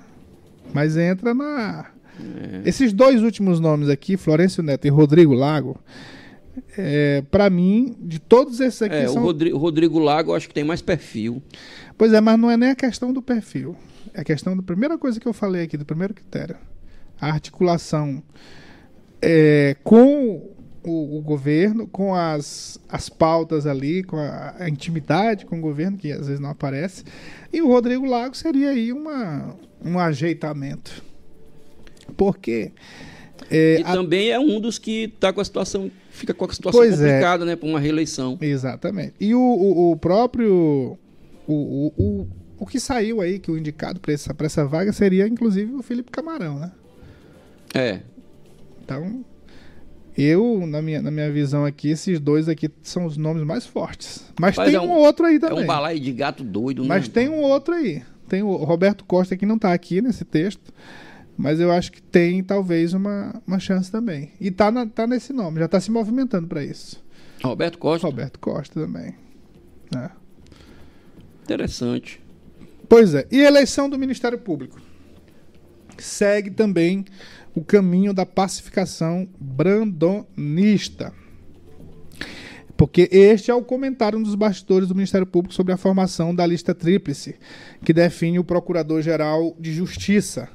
[0.74, 1.86] mas entra na.
[2.18, 2.68] É.
[2.68, 5.78] Esses dois últimos nomes aqui, Florencio Neto e Rodrigo Lago,
[6.76, 9.22] é, para mim, de todos esses aqui É, são.
[9.22, 11.42] o Rodrigo, Rodrigo Lago eu acho que tem mais perfil.
[11.96, 13.76] Pois é, mas não é nem a questão do perfil.
[14.14, 16.56] É a questão da primeira coisa que eu falei aqui, do primeiro critério.
[17.20, 18.22] A articulação
[19.22, 20.50] é, com
[20.82, 25.98] o, o governo, com as, as pautas ali, com a, a intimidade com o governo,
[25.98, 27.04] que às vezes não aparece.
[27.52, 31.04] E o Rodrigo Lago seria aí uma, um ajeitamento.
[32.16, 32.72] Porque.
[33.50, 35.90] é, e a- também é um dos que tá com a situação.
[36.20, 37.06] Fica com a situação Pois é.
[37.08, 37.56] complicada, né?
[37.56, 38.36] Para uma reeleição.
[38.42, 39.14] Exatamente.
[39.18, 40.98] E o, o, o próprio.
[41.46, 42.28] O, o, o,
[42.58, 45.82] o que saiu aí, que o indicado para essa, pra essa vaga seria, inclusive, o
[45.82, 46.70] Felipe Camarão, né?
[47.74, 48.00] É.
[48.84, 49.24] Então,
[50.16, 54.22] eu, na minha, na minha visão aqui, esses dois aqui são os nomes mais fortes.
[54.38, 55.64] Mas Mas tem é um, um- outro aí É também.
[55.64, 57.14] um balaio de gato doido, Mas né?
[57.14, 58.02] tem um outro aí.
[58.28, 60.70] Tem o Roberto Costa que não tá aqui nesse texto.
[61.40, 64.32] Mas eu acho que tem talvez uma, uma chance também.
[64.40, 67.02] E tá, na- tá nesse nome, já tá se movimentando para isso.
[67.42, 68.06] Roberto Costa.
[68.06, 69.14] Roberto Costa também.
[69.92, 70.10] né?
[71.42, 72.20] Interessante.
[72.88, 73.26] Pois é.
[73.30, 74.80] E eleição do Ministério Público?
[75.98, 77.04] Segue também
[77.54, 81.12] o caminho da pacificação brandonista.
[82.76, 86.74] Porque este é o comentário dos bastidores do Ministério Público sobre a formação da lista
[86.74, 87.36] tríplice,
[87.84, 90.48] que define o Procurador-Geral de Justiça.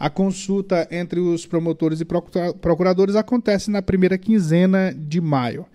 [0.00, 5.66] A consulta entre os promotores e procura- procuradores acontece na primeira quinzena de maio.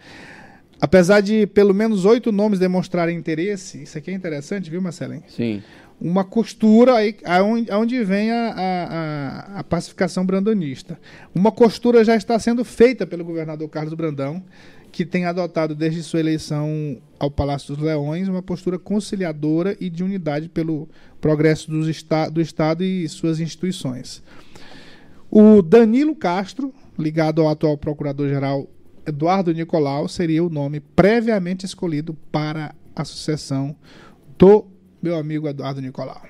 [0.82, 5.24] Apesar de pelo menos oito nomes demonstrarem interesse, isso aqui é interessante, viu, Marcelinho?
[5.28, 5.62] Sim.
[6.02, 8.84] uma costura aí, aonde, aonde vem a, a,
[9.40, 11.00] a- pacificação brandonista.
[11.34, 14.44] Uma costura já está sendo feita pelo governador Carlos Brandão,
[14.92, 20.04] que tem adotado desde sua eleição ao Palácio dos Leões uma postura conciliadora e de
[20.04, 20.88] unidade pelo
[21.20, 24.24] progresso dos esta do Estado e suas instituições.
[25.30, 28.70] O Danilo Castro, ligado ao atual procurador-geral
[29.06, 33.76] Eduardo Nicolau, seria o nome previamente escolhido para a sucessão
[34.38, 34.66] do
[35.02, 36.24] meu amigo Eduardo Nicolau.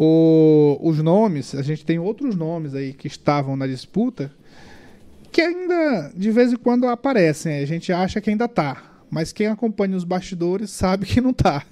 [0.00, 4.30] O- os nomes, a gente tem outros nomes aí que estavam na disputa
[5.32, 7.58] que ainda de vez em quando aparecem.
[7.58, 11.64] A gente acha que ainda tá, mas quem acompanha os bastidores sabe que não tá.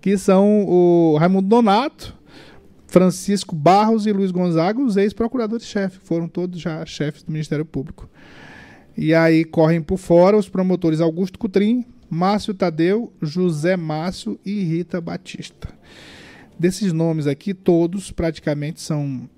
[0.00, 2.16] Que são o Raimundo Donato,
[2.88, 8.10] Francisco Barros e Luiz Gonzaga, os ex-procuradores-chefe, foram todos já chefes do Ministério Público.
[8.96, 15.00] E aí correm por fora os promotores Augusto Cutrim, Márcio Tadeu, José Márcio e Rita
[15.00, 15.68] Batista.
[16.62, 19.28] Desses nomes aqui, todos praticamente são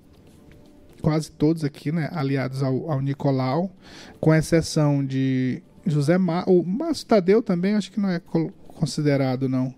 [1.01, 3.71] quase todos aqui, né, aliados ao, ao Nicolau,
[4.19, 8.21] com exceção de José Márcio, o Márcio Tadeu também acho que não é
[8.67, 9.73] considerado não.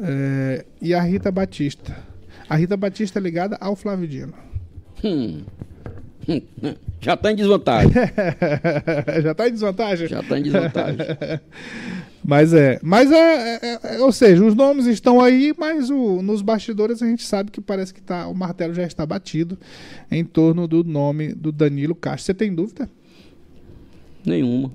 [0.00, 1.96] É, e a Rita Batista.
[2.48, 4.34] A Rita Batista é ligada ao Flávio Dino.
[5.04, 5.44] Hum.
[6.28, 6.74] hum.
[7.00, 7.92] Já está em desvantagem.
[9.22, 10.08] Já está em desvantagem?
[10.08, 10.98] Já está em desvantagem.
[12.24, 12.78] mas é.
[12.82, 17.06] Mas é, é, é, Ou seja, os nomes estão aí, mas o, nos bastidores a
[17.06, 19.58] gente sabe que parece que tá, o martelo já está batido
[20.10, 22.26] em torno do nome do Danilo Castro.
[22.26, 22.88] Você tem dúvida?
[24.24, 24.70] Nenhuma.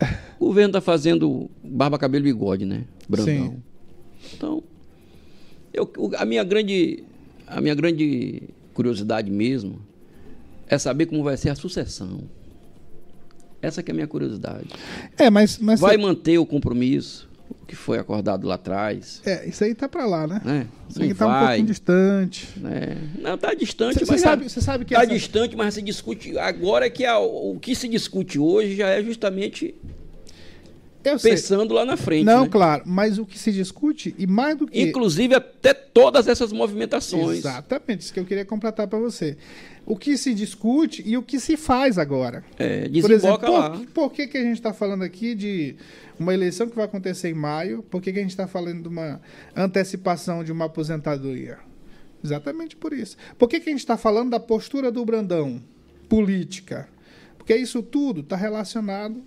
[0.40, 2.84] O governo está fazendo barba, cabelo e bigode, né?
[3.06, 3.34] Brandão.
[3.34, 3.62] Sim.
[4.34, 4.62] Então,
[5.70, 7.04] eu, a minha grande
[7.46, 9.78] a minha grande curiosidade mesmo
[10.70, 12.20] é saber como vai ser a sucessão.
[13.60, 14.68] Essa que é a minha curiosidade.
[15.18, 17.28] É, mas, mas vai manter o compromisso
[17.66, 19.20] que foi acordado lá atrás.
[19.26, 20.40] É, isso aí tá para lá, né?
[20.46, 22.48] É, isso aí tá vai, um pouquinho distante.
[22.64, 22.96] É.
[23.20, 24.08] Não, tá distante, cê, mas.
[24.08, 24.94] Você sabe, você sabe que.
[24.94, 25.12] Tá essa...
[25.12, 26.38] distante, mas se discute.
[26.38, 29.74] Agora é que a, o que se discute hoje já é justamente
[31.02, 31.76] eu pensando sei.
[31.76, 32.24] lá na frente.
[32.24, 32.48] Não, né?
[32.50, 34.80] claro, mas o que se discute, e mais do que.
[34.80, 37.38] Inclusive até todas essas movimentações.
[37.38, 39.36] Exatamente, isso que eu queria completar para você.
[39.86, 42.44] O que se discute e o que se faz agora.
[42.58, 43.70] É, por exemplo, lá.
[43.70, 45.74] Por, por que, que a gente está falando aqui de
[46.18, 47.82] uma eleição que vai acontecer em maio?
[47.82, 49.20] Por que, que a gente está falando de uma
[49.56, 51.58] antecipação de uma aposentadoria?
[52.22, 53.16] Exatamente por isso.
[53.38, 55.62] Por que, que a gente está falando da postura do Brandão
[56.08, 56.88] política?
[57.38, 59.24] Porque isso tudo está relacionado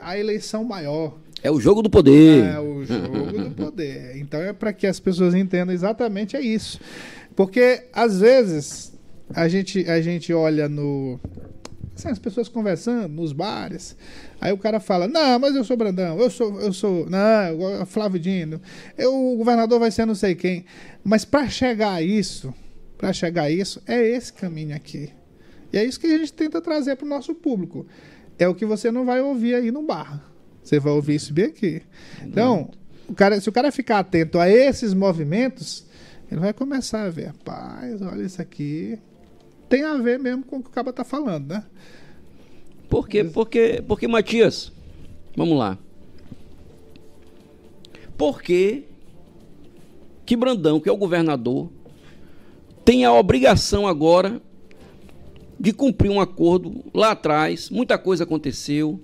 [0.00, 1.18] a eleição maior.
[1.42, 2.44] É o jogo do poder.
[2.44, 4.16] É o jogo do poder.
[4.26, 6.80] Então é para que as pessoas entendam exatamente é isso.
[7.36, 8.92] Porque às vezes
[9.34, 11.20] a gente, a gente olha no.
[11.94, 13.96] Assim, as pessoas conversando nos bares.
[14.40, 16.60] Aí o cara fala: Não, mas eu sou Brandão, eu sou.
[16.60, 18.60] Eu sou não, Flávio Dino,
[18.96, 20.64] eu, o governador vai ser não sei quem.
[21.04, 22.52] Mas para chegar a isso,
[22.96, 25.10] para chegar a isso, é esse caminho aqui.
[25.72, 27.86] E é isso que a gente tenta trazer para o nosso público
[28.38, 30.22] é o que você não vai ouvir aí no bar.
[30.62, 31.82] Você vai ouvir isso bem aqui.
[32.22, 32.70] Então,
[33.08, 35.86] o cara, se o cara ficar atento a esses movimentos,
[36.30, 38.98] ele vai começar a ver, rapaz, olha isso aqui.
[39.68, 41.64] Tem a ver mesmo com o que o cara tá falando, né?
[42.88, 43.24] Por quê?
[43.24, 44.72] Porque, porque Matias,
[45.36, 45.78] vamos lá.
[48.16, 48.84] Por que
[50.24, 51.70] que Brandão, que é o governador,
[52.84, 54.42] tem a obrigação agora
[55.58, 57.70] de cumprir um acordo lá atrás.
[57.70, 59.00] Muita coisa aconteceu.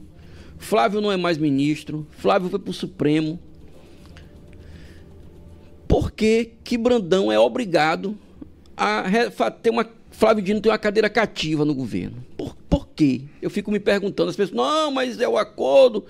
[0.58, 2.06] Flávio não é mais ministro.
[2.10, 3.38] Flávio foi para o Supremo.
[5.88, 8.16] Por que, que Brandão é obrigado
[8.76, 9.04] a
[9.50, 9.86] ter uma.
[10.10, 12.24] Flávio Dino tem uma cadeira cativa no governo?
[12.36, 13.22] Por, por quê?
[13.40, 14.30] Eu fico me perguntando.
[14.30, 16.04] As pessoas, não, mas é o acordo.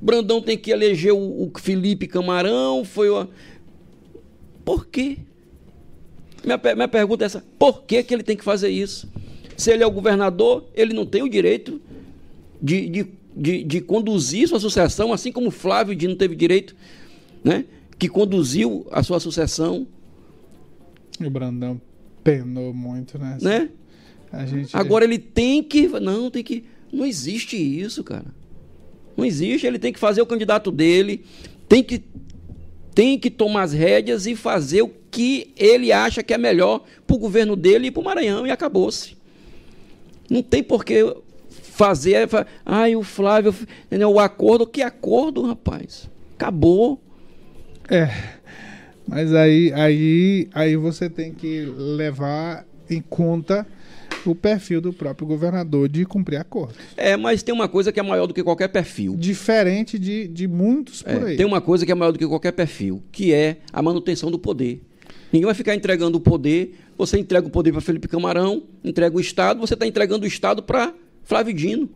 [0.00, 2.84] Brandão tem que eleger o, o Felipe Camarão.
[2.84, 3.26] Foi o.
[4.64, 5.18] Por quê?
[6.44, 9.10] Minha, minha pergunta é essa: por que, que ele tem que fazer isso?
[9.58, 11.80] Se ele é o governador, ele não tem o direito
[12.62, 16.76] de, de, de, de conduzir sua sucessão, assim como Flávio Dino teve direito,
[17.42, 17.64] né?
[17.98, 19.84] Que conduziu a sua sucessão.
[21.20, 21.80] O Brandão
[22.22, 23.36] penou muito, né?
[23.42, 23.68] né?
[24.46, 24.76] Gente...
[24.76, 25.88] Agora ele tem que.
[25.88, 26.64] Não, tem que.
[26.92, 28.26] Não existe isso, cara.
[29.16, 29.66] Não existe.
[29.66, 31.24] Ele tem que fazer o candidato dele,
[31.68, 32.04] tem que,
[32.94, 37.16] tem que tomar as rédeas e fazer o que ele acha que é melhor para
[37.16, 39.17] o governo dele e para o Maranhão, e acabou-se.
[40.28, 41.16] Não tem por que
[41.50, 42.28] fazer.
[42.64, 43.54] Ai, o Flávio.
[43.86, 44.10] Entendeu?
[44.10, 44.66] O acordo.
[44.66, 46.08] Que acordo, rapaz?
[46.34, 47.00] Acabou.
[47.88, 48.10] É.
[49.06, 53.66] Mas aí, aí, aí você tem que levar em conta
[54.26, 56.74] o perfil do próprio governador de cumprir acordo.
[56.96, 59.16] É, mas tem uma coisa que é maior do que qualquer perfil.
[59.16, 61.36] Diferente de, de muitos por é, aí.
[61.36, 64.38] Tem uma coisa que é maior do que qualquer perfil, que é a manutenção do
[64.38, 64.82] poder.
[65.32, 69.20] Ninguém vai ficar entregando o poder você entrega o poder para Felipe Camarão, entrega o
[69.20, 71.88] Estado, você está entregando o Estado para Flávio Dino.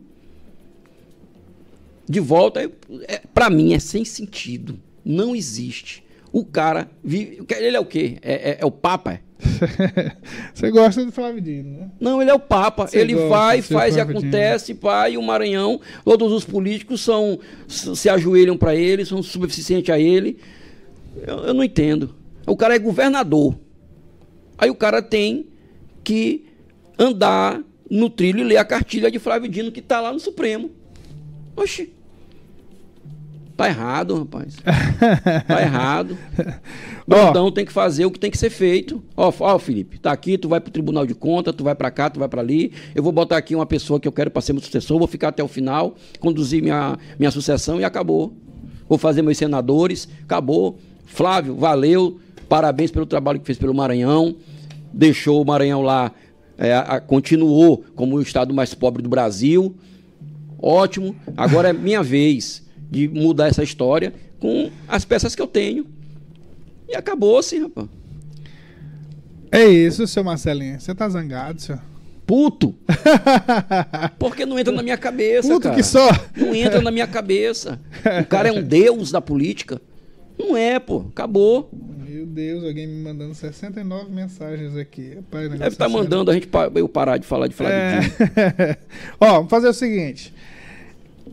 [2.07, 2.69] De volta, é,
[3.03, 4.79] é, para mim, é sem sentido.
[5.03, 6.03] Não existe.
[6.31, 7.43] O cara vive.
[7.49, 8.17] Ele é o quê?
[8.21, 9.19] É, é, é o Papa?
[10.55, 11.91] Você gosta do Flávio Dino, né?
[11.99, 12.87] Não, ele é o Papa.
[12.87, 18.57] Você ele vai, faz e acontece, pai, o Maranhão, todos os políticos são se ajoelham
[18.57, 20.39] para ele, são subsuficientes a ele.
[21.27, 22.22] Eu, eu não entendo.
[22.45, 23.57] O cara é governador.
[24.57, 25.47] Aí o cara tem
[26.03, 26.45] que
[26.97, 30.71] andar no trilho e ler a cartilha de Flávio Dino que está lá no Supremo.
[31.55, 31.93] Oxi.
[33.55, 34.55] Tá errado, rapaz.
[35.47, 36.17] tá errado.
[37.07, 39.03] Brandão tem que fazer o que tem que ser feito.
[39.15, 42.09] Ó, ó, Felipe, tá aqui, tu vai pro Tribunal de Contas, tu vai para cá,
[42.09, 42.73] tu vai para ali.
[42.95, 45.27] Eu vou botar aqui uma pessoa que eu quero para ser meu sucessor, vou ficar
[45.27, 48.33] até o final, conduzir minha, minha sucessão e acabou.
[48.89, 50.79] Vou fazer meus senadores, acabou.
[51.05, 52.19] Flávio, valeu.
[52.47, 54.35] Parabéns pelo trabalho que fez pelo Maranhão.
[54.93, 56.11] Deixou o Maranhão lá,
[56.57, 59.75] é, a, continuou como o estado mais pobre do Brasil.
[60.61, 61.15] Ótimo.
[61.35, 65.85] Agora é minha vez de mudar essa história com as peças que eu tenho.
[66.87, 67.87] E acabou assim, rapaz.
[69.51, 70.79] É isso, seu Marcelinho.
[70.79, 71.81] Você tá zangado, senhor?
[72.25, 72.73] Puto!
[74.17, 75.75] Porque não entra na minha cabeça, Puto cara.
[75.75, 76.09] que só.
[76.35, 77.79] Não entra na minha cabeça.
[78.21, 79.81] O cara é um deus da política.
[80.37, 81.05] Não é, pô.
[81.09, 81.69] Acabou.
[82.13, 85.15] Meu Deus, alguém me mandando 69 mensagens aqui.
[85.15, 88.77] Rapaz, Deve estar tá mandando a gente eu parar de falar de Flávio é...
[89.19, 90.31] Ó, vamos fazer o seguinte.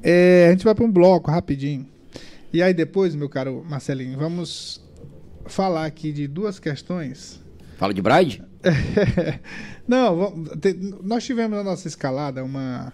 [0.03, 1.87] É, a gente vai para um bloco rapidinho.
[2.51, 4.83] E aí depois, meu caro Marcelinho, vamos
[5.45, 7.39] falar aqui de duas questões.
[7.77, 8.43] Fala de Bride?
[9.87, 10.47] Não,
[11.03, 12.91] nós tivemos na nossa escalada uma,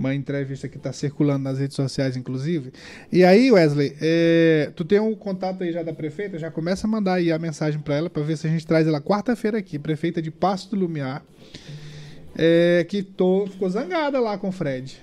[0.00, 2.72] uma entrevista que está circulando nas redes sociais, inclusive.
[3.12, 6.38] E aí, Wesley, é, tu tem um contato aí já da prefeita?
[6.38, 8.86] Já começa a mandar aí a mensagem para ela para ver se a gente traz
[8.86, 11.22] ela quarta-feira aqui, prefeita de Passo do Lumiar,
[12.34, 14.96] é, que tô, ficou zangada lá com o Fred.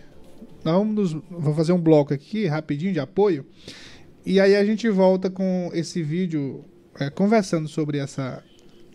[0.64, 3.46] Nós vamos, vamos fazer um bloco aqui, rapidinho, de apoio.
[4.26, 6.66] E aí a gente volta com esse vídeo
[7.00, 8.44] é, conversando sobre essa,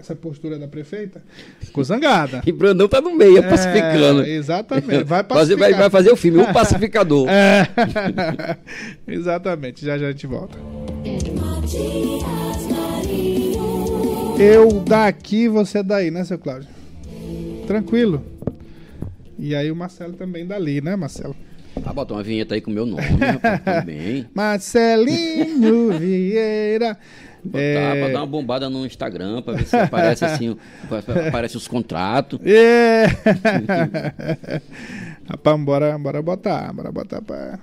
[0.02, 1.22] essa postura da prefeita.
[1.60, 2.42] Ficou zangada.
[2.46, 4.24] e Brandão tá no meio, é, pacificando.
[4.24, 5.04] Exatamente.
[5.04, 7.28] Vai, fazer, vai, vai fazer o filme, um pacificador.
[7.28, 7.68] É.
[9.06, 9.84] exatamente.
[9.84, 10.58] Já já a gente volta.
[14.38, 16.68] Eu daqui, você daí, né, seu Cláudio?
[17.66, 18.24] Tranquilo.
[19.38, 21.34] E aí o Marcelo também dali, né, Marcelo?
[21.84, 24.26] Ah, botou uma vinheta aí com o meu nome, rapaz.
[24.34, 26.98] Marcelinho Vieira.
[27.44, 28.04] Botar é...
[28.04, 30.56] pra dar uma bombada no Instagram pra ver se aparece assim,
[31.28, 32.38] aparece os contratos.
[32.44, 33.06] É.
[35.28, 37.58] Rapaz, bora, bora botar, bora botar pra,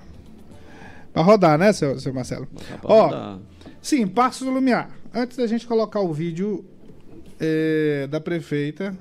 [1.12, 2.46] pra rodar, né, seu, seu Marcelo?
[2.82, 3.38] Ó, rodar.
[3.80, 4.90] sim, Passos do Lumiar.
[5.14, 6.64] Antes da gente colocar o vídeo
[7.38, 8.96] é, da prefeita,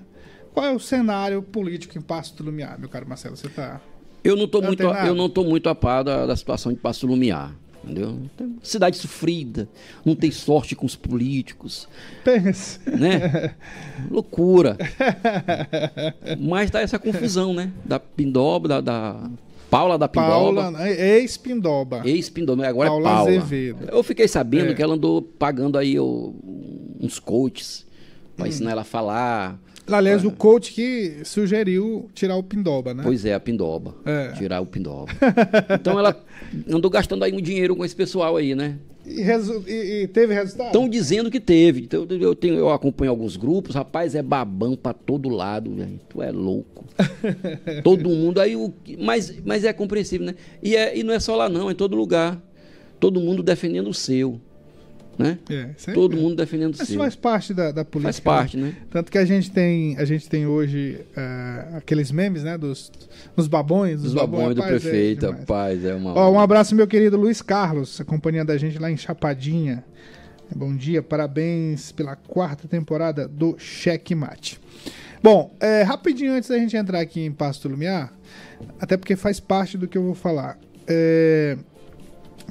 [0.54, 3.36] qual é o cenário político em Passos do Lumiar, meu caro Marcelo?
[3.36, 3.82] Você tá
[4.24, 7.08] eu não estou muito, eu não tô muito a par da, da situação de Passo
[7.08, 7.54] Lumiar.
[7.84, 8.20] Entendeu?
[8.62, 9.68] Cidade sofrida,
[10.06, 11.88] não tem sorte com os políticos.
[12.24, 12.80] Pense.
[12.86, 13.56] Né?
[14.12, 14.78] Loucura.
[16.39, 17.72] Mas tá essa confusão, né?
[17.86, 19.30] Da Pindoba, da, da
[19.70, 20.63] Paula da Pindoba.
[20.63, 22.02] Paula, ex-Pindoba.
[22.04, 23.30] Ex-Pindoba, agora Paula é Paula.
[23.30, 23.89] Azevedo.
[23.92, 24.74] Eu fiquei sabendo é.
[24.74, 27.86] que ela andou pagando aí uns coaches
[28.36, 28.50] para hum.
[28.50, 29.60] ensinar ela a falar
[29.91, 33.04] Aliás, o coach que sugeriu tirar o Pindoba, né?
[33.04, 33.95] Pois é, a Pindoba.
[34.06, 34.32] É.
[34.34, 35.12] Tirar o Pindoba.
[35.80, 36.15] então ela
[36.69, 38.78] andou gastando aí um dinheiro com esse pessoal aí, né?
[39.06, 39.21] E,
[39.67, 40.67] e, e teve resultado?
[40.67, 41.82] Estão dizendo que teve.
[41.82, 45.99] Então, eu, tenho, eu acompanho alguns grupos, rapaz, é babão pra todo lado, velho.
[46.08, 46.86] Tu é louco.
[47.84, 48.56] todo mundo aí.
[48.56, 50.36] O, mas, mas é compreensível, né?
[50.62, 52.39] E, é, e não é só lá, não, é em todo lugar.
[52.99, 54.39] Todo mundo defendendo o seu
[55.20, 55.38] né?
[55.50, 58.14] É, Todo mundo defendendo o Isso faz parte da, da política.
[58.14, 58.68] Faz parte, né?
[58.68, 58.76] né?
[58.90, 62.58] Tanto que a gente tem, a gente tem hoje uh, aqueles memes, né?
[62.58, 62.90] Dos,
[63.36, 64.02] dos babões.
[64.02, 66.14] Dos babões, babões do rapaz, prefeito, é rapaz, é uma...
[66.14, 69.84] Ó, um abraço, meu querido Luiz Carlos, acompanhando a gente lá em Chapadinha.
[70.56, 74.58] Bom dia, parabéns pela quarta temporada do Cheque Mate.
[75.22, 78.14] Bom, é, rapidinho antes da gente entrar aqui em Pasto Lumiar,
[78.80, 80.58] até porque faz parte do que eu vou falar.
[80.88, 81.58] É,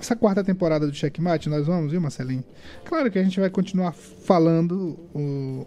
[0.00, 2.44] essa quarta temporada do Checkmate, nós vamos, viu, Marcelinho?
[2.84, 5.66] Claro que a gente vai continuar falando o,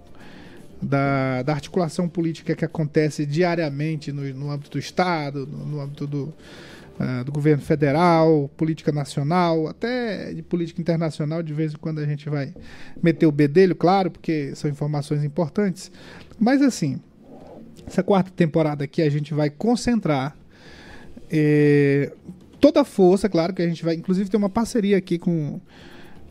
[0.82, 6.08] da, da, articulação política que acontece diariamente no, no âmbito do Estado, no, no âmbito
[6.08, 6.34] do,
[7.00, 11.44] uh, do governo federal, política nacional, até de política internacional.
[11.44, 12.54] De vez em quando a gente vai
[13.02, 15.92] meter o bedelho, claro, porque são informações importantes.
[16.40, 17.00] Mas assim,
[17.86, 20.36] essa quarta temporada aqui a gente vai concentrar.
[21.34, 22.12] Eh,
[22.62, 25.60] toda a força, claro que a gente vai, inclusive tem uma parceria aqui com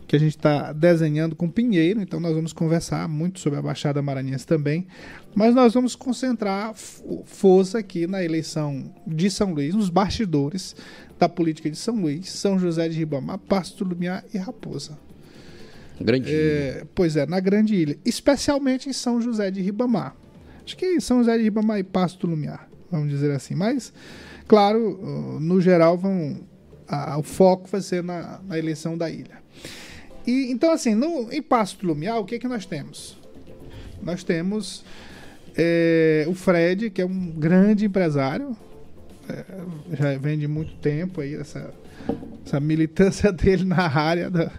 [0.06, 4.02] que a gente está desenhando com Pinheiro, então nós vamos conversar muito sobre a Baixada
[4.02, 4.88] Maranhense também,
[5.36, 10.74] mas nós vamos concentrar força aqui na eleição de São Luís, nos bastidores
[11.16, 14.98] da política de São Luís, São José de Ribamar, Pasto Lumiar e Raposa.
[16.00, 20.16] Grande é, Pois é, na Grande Ilha, especialmente em São José de Ribamar.
[20.64, 23.92] Acho que São José de Ribamar e Pasto Lumiar, vamos dizer assim, mas
[24.50, 26.40] Claro, no geral, vão,
[26.88, 29.40] a, o foco vai ser na, na, eleição da ilha.
[30.26, 33.16] E, então, assim, no, em Passo do Lumiar, o que, é que nós temos?
[34.02, 34.84] Nós temos
[35.56, 38.56] é, o Fred, que é um grande empresário,
[39.28, 39.44] é,
[39.96, 41.72] já vem de muito tempo aí essa,
[42.44, 44.50] essa militância dele na área, da,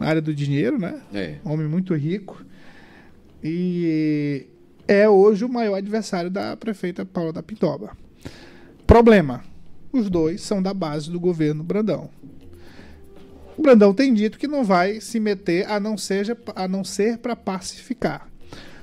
[0.00, 1.02] na área do dinheiro, né?
[1.12, 1.34] É.
[1.44, 2.42] Homem muito rico.
[3.42, 4.46] E
[4.88, 8.03] é hoje o maior adversário da prefeita Paula da Pintoba.
[8.86, 9.42] Problema:
[9.92, 12.10] os dois são da base do governo Brandão.
[13.56, 17.18] O Brandão tem dito que não vai se meter a não, seja, a não ser
[17.18, 18.28] para pacificar.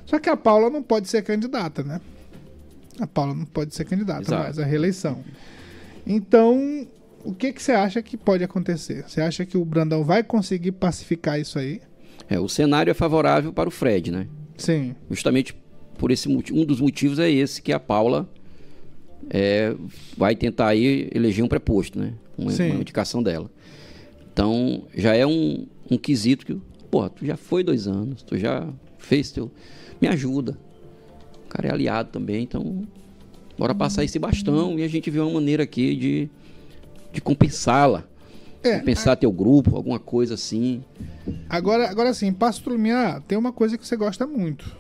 [0.06, 2.00] Só que a Paula não pode ser candidata, né?
[3.00, 4.44] A Paula não pode ser candidata Exato.
[4.44, 5.24] mais à reeleição.
[6.06, 6.88] Então,
[7.24, 9.04] o que, que você acha que pode acontecer?
[9.08, 11.82] Você acha que o Brandão vai conseguir pacificar isso aí?
[12.30, 14.28] É, o cenário é favorável para o Fred, né?
[14.58, 14.96] Sim.
[15.10, 15.56] Justamente
[15.98, 18.30] por esse motivo, um dos motivos é esse que a Paula
[19.34, 19.74] é,
[20.18, 22.14] vai tentar aí eleger um preposto, né?
[22.38, 23.50] Uma, uma indicação dela.
[24.34, 26.58] Então já é um, um quesito que,
[26.90, 28.68] pô, tu já foi dois anos, tu já
[29.00, 29.50] fez teu,
[30.02, 30.58] me ajuda.
[31.46, 32.84] O cara é aliado também, então
[33.58, 36.30] bora passar esse bastão e a gente vê uma maneira aqui de,
[37.14, 38.04] de compensá-la.
[38.64, 40.84] É, compensar teu grupo, alguma coisa assim.
[41.50, 44.76] Agora, agora sim, Passo Lumiar tem uma coisa que você gosta muito.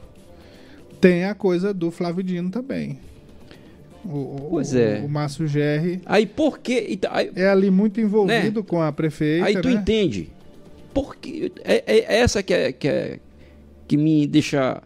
[1.00, 3.00] Tem a coisa do Flávio Dino também.
[4.04, 5.00] O, Pois o- é.
[5.06, 7.00] O Márcio Gerri Aí por que.
[7.36, 8.66] é ali muito envolvido Né?
[8.68, 9.46] com a prefeita.
[9.46, 9.76] Aí tu né?
[9.76, 10.30] entende.
[10.94, 13.20] Porque é, é essa que é, que é
[13.88, 14.82] que me deixa.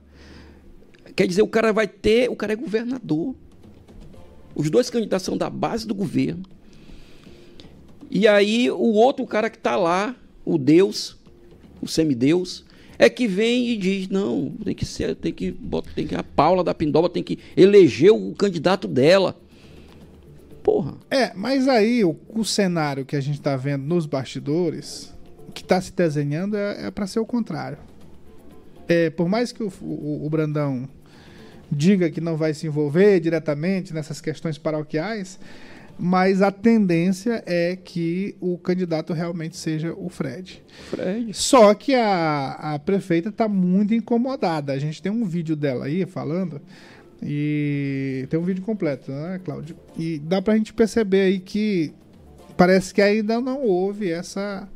[1.16, 2.30] Quer dizer, o cara vai ter.
[2.30, 3.36] O cara é governador.
[4.53, 6.43] Os dois candidatos são da base do governo.
[8.09, 11.18] E aí o outro cara que tá lá, o Deus,
[11.82, 12.63] o semideus,
[12.97, 15.55] é que vem e diz, não, tem que ser, tem que,
[15.95, 19.35] tem que a Paula da Pindoba tem que eleger o candidato dela.
[20.63, 20.95] Porra.
[21.11, 25.13] É, mas aí o, o cenário que a gente tá vendo nos bastidores,
[25.53, 27.77] que tá se desenhando é, é para ser o contrário.
[28.87, 30.87] É, por mais que o, o- o Brandão
[31.71, 35.39] diga que não vai se envolver diretamente nessas questões paroquiais,
[35.97, 40.61] mas a tendência é que o candidato realmente seja o Fred.
[40.89, 41.33] Fred.
[41.33, 44.73] Só que a, a prefeita está muito incomodada.
[44.73, 46.61] A gente tem um vídeo dela aí falando.
[47.23, 49.75] E tem um vídeo completo, né, Cláudio?
[49.97, 51.93] E dá pra gente perceber aí que
[52.57, 54.67] parece que ainda não houve essa,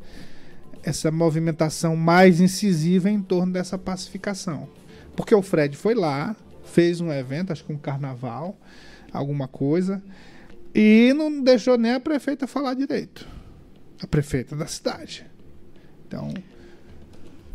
[0.82, 4.68] essa movimentação mais incisiva em torno dessa pacificação.
[5.14, 8.58] Porque o Fred foi lá, fez um evento, acho que um carnaval,
[9.12, 10.02] alguma coisa,
[10.74, 13.26] e não deixou nem a prefeita falar direito.
[14.02, 15.26] A prefeita da cidade.
[16.06, 16.32] Então,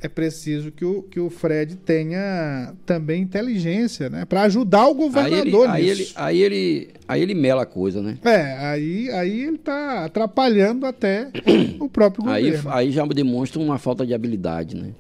[0.02, 4.24] é preciso que o, que o Fred tenha também inteligência, né?
[4.26, 6.14] Para ajudar o Aí ele, governador aí, ele, nisso.
[6.16, 8.18] aí, ele, aí ele mela a coisa, né?
[8.24, 11.32] É, aí, aí ele tá atrapalhando até
[11.80, 12.72] o próprio Aí, governo.
[12.72, 14.92] aí já demonstra uma falta de habilidade, né?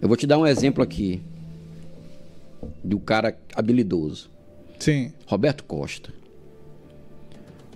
[0.00, 1.20] Eu vou te dar um exemplo aqui
[2.84, 4.30] do cara habilidoso,
[4.78, 5.12] Sim.
[5.26, 6.12] Roberto Costa.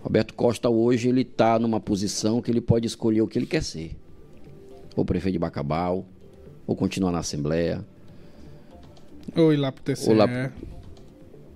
[0.02, 3.62] Roberto Costa hoje ele tá numa posição que ele pode escolher o que ele quer
[3.62, 3.96] ser.
[4.96, 6.06] Ou prefeito de Bacabal,
[6.66, 7.84] ou continuar na Assembleia.
[9.36, 10.08] Ou ir lá pro TCE.
[10.10, 10.26] Ou lá-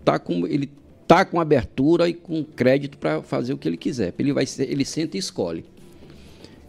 [0.04, 0.70] Tá com, ele
[1.08, 4.12] tá com abertura e com crédito para fazer o que ele quiser.
[4.18, 5.64] Ele, vai, ele senta e escolhe.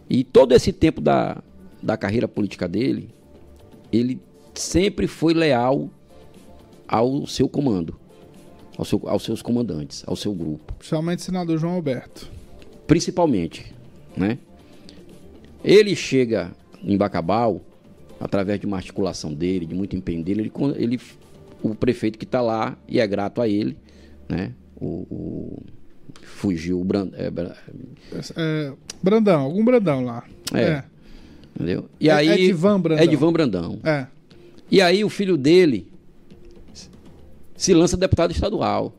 [0.08, 1.42] E todo esse tempo da,
[1.82, 3.10] da carreira política dele,
[3.92, 4.18] ele
[4.54, 5.90] sempre foi leal
[6.88, 7.98] ao seu comando,
[8.76, 12.30] ao seu, aos seus comandantes, ao seu grupo, Principalmente o senador João Alberto.
[12.86, 13.72] principalmente,
[14.16, 14.38] né?
[15.64, 16.52] Ele chega
[16.82, 17.60] em Bacabal
[18.20, 21.00] através de uma articulação dele, de muito empenho dele, ele, ele
[21.62, 23.76] o prefeito que está lá e é grato a ele,
[24.28, 24.52] né?
[24.76, 25.62] O, o-
[26.22, 27.56] fugiu o Bran- é, Bra-
[28.36, 28.72] É,
[29.02, 30.22] Brandão, algum Brandão lá.
[30.54, 30.82] É.
[31.54, 31.88] entendeu?
[31.98, 33.04] E É- aí é Edivan Brandão.
[33.04, 33.78] Edivan Brandão.
[33.82, 33.90] É.
[33.90, 34.06] é.
[34.70, 35.88] E aí o filho dele
[37.56, 38.94] se lança deputado estadual.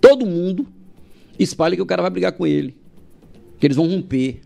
[0.00, 0.66] Todo mundo
[1.38, 2.76] espalha que o cara vai brigar com ele.
[3.58, 4.40] Que eles vão romper.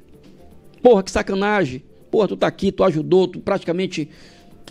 [0.82, 1.84] Porra, que sacanagem.
[2.10, 4.08] Porra, tu tá aqui, tu ajudou, tu praticamente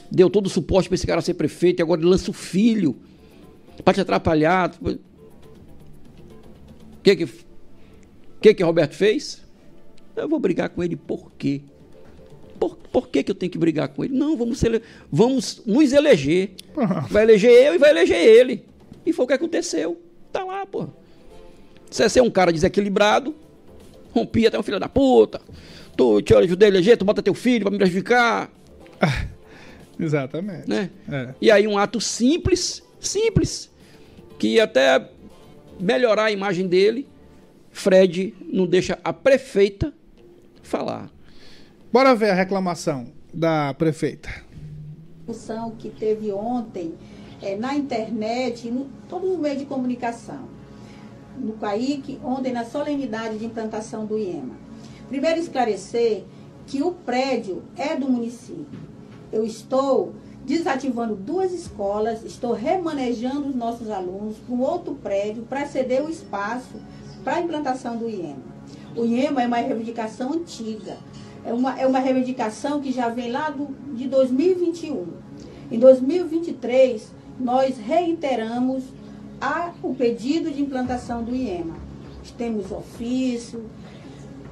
[0.09, 2.95] deu todo o suporte pra esse cara ser prefeito e agora ele lança o filho
[3.83, 4.73] pra te atrapalhar.
[4.81, 4.97] O
[7.01, 7.27] que que,
[8.41, 9.43] que que Roberto fez?
[10.15, 11.61] Eu vou brigar com ele por quê?
[12.59, 14.13] Por, por que, que eu tenho que brigar com ele?
[14.13, 14.81] Não, vamos, ele,
[15.11, 16.51] vamos nos eleger.
[17.09, 18.65] Vai eleger eu e vai eleger ele.
[19.05, 20.01] E foi o que aconteceu.
[20.31, 20.87] Tá lá, pô.
[21.89, 23.35] Você ser um cara desequilibrado,
[24.11, 25.41] rompi até um filho da puta.
[25.95, 28.51] Tu te ajudei a eleger, tu bota teu filho pra me prejudicar,
[29.99, 30.67] Exatamente.
[30.67, 30.89] né?
[31.11, 31.33] É.
[31.39, 33.69] E aí um ato simples, simples,
[34.39, 35.07] que até
[35.79, 37.07] melhorar a imagem dele,
[37.71, 39.93] Fred não deixa a prefeita
[40.61, 41.11] falar.
[41.93, 44.27] Bora ver a reclamação da prefeita.
[45.19, 46.95] discussão que teve ontem
[47.39, 50.49] eh, na internet, em todos os meios de comunicação.
[51.37, 54.55] no CAIC, ontem na solenidade de implantação do IEMA.
[55.07, 56.23] Primeiro esclarecer
[56.65, 58.79] que o prédio é do município.
[59.31, 65.67] Eu estou desativando duas escolas, estou remanejando os nossos alunos para um outro prédio para
[65.67, 66.73] ceder o espaço
[67.23, 68.51] para a implantação do IEMA.
[68.95, 70.97] O IEMA é uma reivindicação antiga,
[71.45, 75.07] é uma, é uma reivindicação que já vem lá do, de 2021.
[75.71, 78.83] Em 2023, nós reiteramos
[79.41, 81.75] a, o pedido de implantação do IEMA.
[82.37, 83.65] Temos ofício,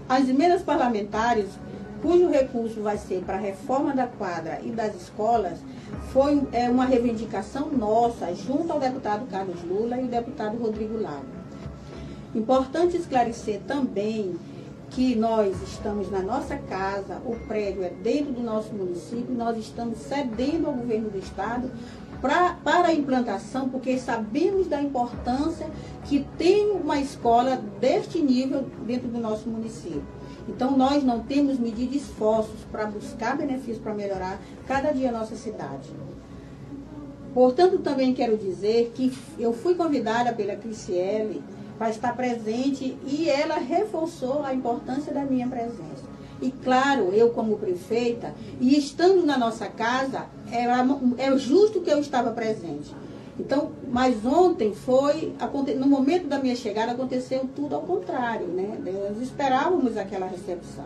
[0.08, 1.48] as emendas parlamentares,
[2.02, 5.60] cujo recurso vai ser para a reforma da quadra e das escolas,
[6.12, 11.26] foi é, uma reivindicação nossa, junto ao deputado Carlos Lula e o deputado Rodrigo Lago.
[12.36, 14.36] Importante esclarecer também
[14.92, 19.98] que nós estamos na nossa casa, o prédio é dentro do nosso município, nós estamos
[20.00, 21.72] cedendo ao governo do estado
[22.22, 25.68] pra, para a implantação, porque sabemos da importância
[26.06, 30.04] que tem uma escola deste nível dentro do nosso município.
[30.50, 35.36] Então, nós não temos medido esforços para buscar benefícios para melhorar cada dia a nossa
[35.36, 35.90] cidade.
[37.34, 41.42] Portanto, também quero dizer que eu fui convidada pela Criciele
[41.82, 46.06] para estar presente e ela reforçou a importância da minha presença.
[46.40, 50.86] E claro, eu como prefeita, e estando na nossa casa, era,
[51.18, 52.96] é justo que eu estava presente.
[53.40, 55.34] Então, mas ontem foi,
[55.76, 58.78] no momento da minha chegada, aconteceu tudo ao contrário, né?
[59.10, 60.86] Nós esperávamos aquela recepção.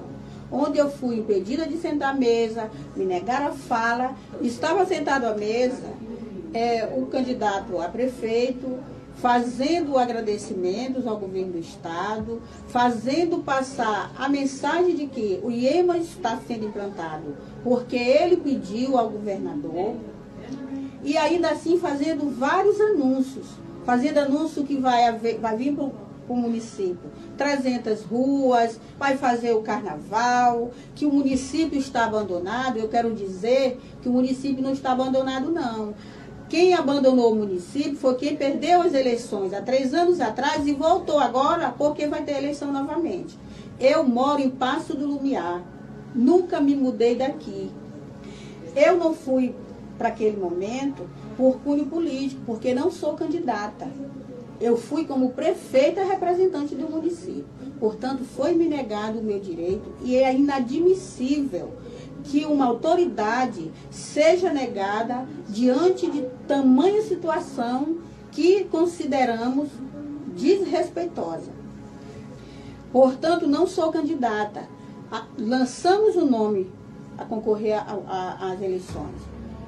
[0.49, 5.35] Onde eu fui impedida de sentar à mesa, me negaram a fala, estava sentado à
[5.35, 5.93] mesa
[6.55, 8.79] é, o candidato a prefeito,
[9.15, 16.37] fazendo agradecimentos ao governo do estado, fazendo passar a mensagem de que o IEMA está
[16.47, 19.95] sendo implantado porque ele pediu ao governador,
[21.03, 23.47] e ainda assim fazendo vários anúncios,
[23.85, 25.85] fazendo anúncio que vai, haver, vai vir para
[26.27, 32.77] o município 300 ruas, vai fazer o carnaval, que o município está abandonado.
[32.77, 35.93] Eu quero dizer que o município não está abandonado, não.
[36.47, 41.19] Quem abandonou o município foi quem perdeu as eleições há três anos atrás e voltou
[41.19, 43.37] agora porque vai ter eleição novamente.
[43.79, 45.63] Eu moro em Passo do Lumiar,
[46.13, 47.71] nunca me mudei daqui.
[48.75, 49.55] Eu não fui
[49.97, 53.89] para aquele momento por cunho político, porque não sou candidata.
[54.61, 57.45] Eu fui como prefeita representante do município.
[57.79, 61.73] Portanto, foi me negado o meu direito e é inadmissível
[62.25, 67.97] que uma autoridade seja negada diante de tamanha situação
[68.31, 69.69] que consideramos
[70.35, 71.51] desrespeitosa.
[72.91, 74.67] Portanto, não sou candidata.
[75.37, 76.71] Lançamos o nome
[77.17, 79.15] a concorrer às eleições,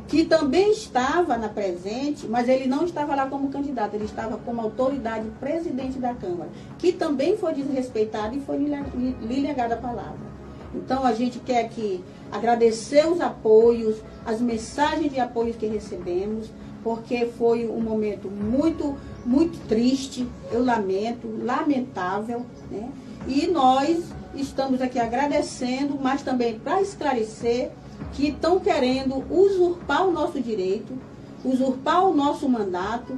[0.07, 4.61] que também estava na presente, mas ele não estava lá como candidato, ele estava como
[4.61, 10.36] autoridade presidente da Câmara, que também foi desrespeitado e foi lhe negada a palavra.
[10.73, 16.49] Então a gente quer aqui agradecer os apoios, as mensagens de apoio que recebemos,
[16.83, 22.89] porque foi um momento muito, muito triste, eu lamento, lamentável, né?
[23.27, 27.71] E nós estamos aqui agradecendo, mas também para esclarecer
[28.13, 30.97] que estão querendo usurpar o nosso direito,
[31.43, 33.17] usurpar o nosso mandato.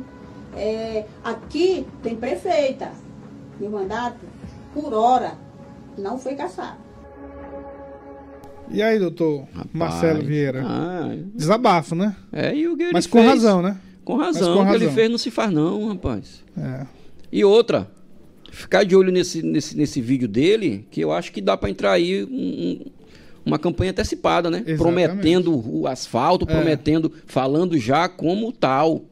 [0.55, 2.91] É, aqui tem prefeita,
[3.59, 4.17] meu mandato,
[4.73, 5.37] por hora,
[5.95, 6.88] não foi caçado.
[8.71, 10.63] E aí, doutor Rapaz, Marcelo Vieira?
[10.65, 12.15] Ah, Desabafo, né?
[12.31, 13.79] É, e o que Mas com fez, razão, né?
[14.05, 14.87] Com razão, com o que razão.
[14.87, 16.43] ele fez não se faz não, rapaz.
[16.57, 16.85] É.
[17.31, 17.89] E outra,
[18.51, 21.91] ficar de olho nesse, nesse, nesse vídeo dele, que eu acho que dá para entrar
[21.93, 22.85] aí um,
[23.45, 24.57] uma campanha antecipada, né?
[24.59, 24.77] Exatamente.
[24.77, 26.53] Prometendo o asfalto, é.
[26.53, 29.03] prometendo, falando já como tal.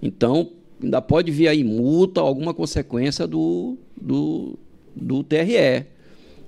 [0.00, 0.50] Então,
[0.82, 4.58] ainda pode vir aí multa, alguma consequência do, do,
[4.94, 5.86] do TRE.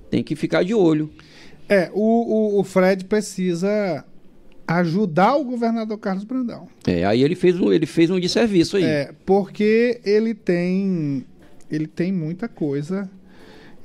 [0.09, 1.09] Tem que ficar de olho.
[1.67, 4.05] É, o, o, o Fred precisa
[4.67, 6.67] ajudar o governador Carlos Brandão.
[6.87, 8.83] É, aí ele fez um, ele fez um desserviço aí.
[8.83, 11.25] É, porque ele tem
[11.69, 13.09] ele tem muita coisa,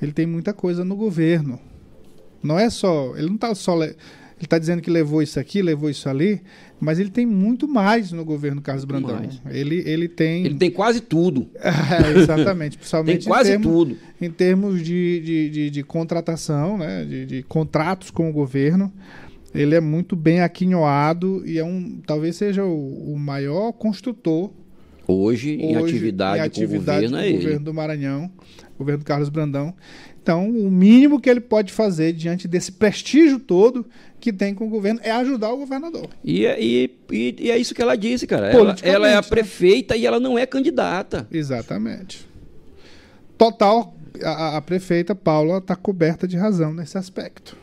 [0.00, 1.58] ele tem muita coisa no governo.
[2.42, 3.74] Não é só, ele não está só
[4.40, 6.40] ele está dizendo que levou isso aqui, levou isso ali,
[6.80, 9.20] mas ele tem muito mais no governo Carlos Brandão.
[9.50, 10.46] Ele, ele tem.
[10.46, 11.46] Ele tem quase tudo.
[11.60, 12.78] É, exatamente.
[12.78, 13.96] Principalmente tem quase em termos, tudo.
[14.20, 17.04] Em termos de, de, de, de contratação, né?
[17.04, 18.90] De, de, contratos com o governo.
[19.54, 24.50] Ele é muito bem aquinhoado e é um, talvez seja o, o maior construtor.
[25.06, 28.30] Hoje, em hoje, atividade, em atividade com o governo, com é o governo do Maranhão,
[28.78, 29.74] governo do Carlos Brandão.
[30.22, 33.86] Então, o mínimo que ele pode fazer diante desse prestígio todo
[34.20, 36.08] que tem com o governo é ajudar o governador.
[36.22, 38.50] E, é, e, e, e é isso que ela disse, cara.
[38.50, 39.28] Ela, ela é a né?
[39.28, 40.00] prefeita né?
[40.00, 41.26] e ela não é candidata.
[41.32, 42.28] Exatamente.
[43.38, 47.56] total, a, a prefeita Paula está coberta de razão nesse aspecto.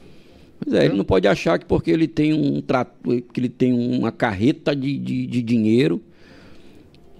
[0.59, 2.91] Pois é, ele não pode achar que porque ele tem um trato,
[3.31, 6.01] que ele tem uma carreta de, de, de dinheiro,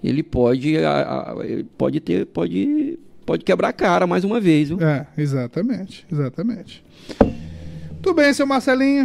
[0.02, 1.36] ele pode, a, a,
[1.76, 2.87] pode ter, pode,
[3.28, 4.80] pode quebrar a cara mais uma vez, viu?
[4.80, 6.82] É, exatamente, exatamente.
[8.00, 9.04] Tudo bem, seu Marcelinho.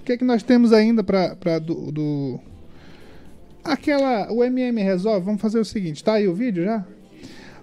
[0.00, 2.40] O que é que nós temos ainda para do, do,
[3.64, 5.24] aquela o MM resolve?
[5.24, 6.84] Vamos fazer o seguinte, tá aí o vídeo já?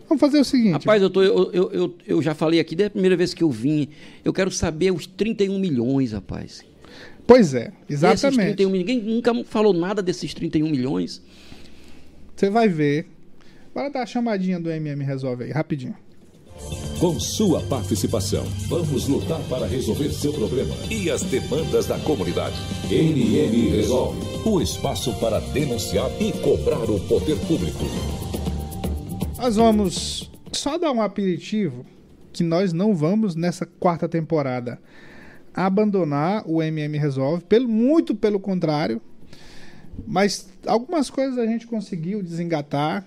[0.09, 0.73] Vamos fazer o seguinte.
[0.73, 3.43] Rapaz, eu, tô, eu, eu, eu, eu, já falei aqui, desde a primeira vez que
[3.43, 3.87] eu vim,
[4.25, 6.65] eu quero saber os 31 milhões, rapaz.
[7.27, 8.25] Pois é, exatamente.
[8.25, 11.21] Esses 31, ninguém nunca falou nada desses 31 milhões.
[12.35, 13.12] Você vai ver.
[13.73, 15.95] Bora dar a chamadinha do MM Resolve aí, rapidinho.
[16.99, 22.55] Com sua participação, vamos lutar para resolver seu problema e as demandas da comunidade.
[22.89, 27.83] NM Resolve o espaço para denunciar e cobrar o poder público.
[29.37, 31.83] Nós vamos só dar um aperitivo
[32.31, 34.79] que nós não vamos nessa quarta temporada
[35.53, 39.01] abandonar o MM Resolve, pelo, muito pelo contrário.
[40.07, 43.05] Mas algumas coisas a gente conseguiu desengatar.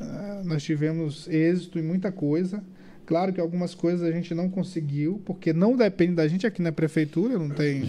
[0.00, 2.62] Uh, nós tivemos êxito em muita coisa.
[3.06, 6.72] Claro que algumas coisas a gente não conseguiu, porque não depende da gente aqui na
[6.72, 7.84] prefeitura, não tem.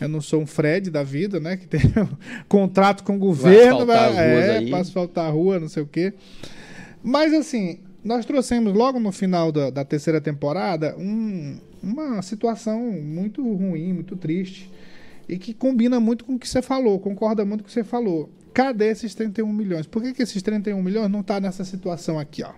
[0.00, 1.56] Eu não sou um Fred da vida, né?
[1.56, 2.08] Que tem um
[2.48, 4.64] contrato com o governo, né?
[4.64, 6.12] é, para asfaltar a rua, não sei o quê.
[7.02, 13.42] Mas assim, nós trouxemos logo no final da, da terceira temporada um, uma situação muito
[13.42, 14.70] ruim, muito triste.
[15.28, 17.84] E que combina muito com o que você falou, concorda muito com o que você
[17.84, 18.28] falou.
[18.52, 19.86] Cadê esses 31 milhões?
[19.86, 22.50] Por que, que esses 31 milhões não tá nessa situação aqui, ó?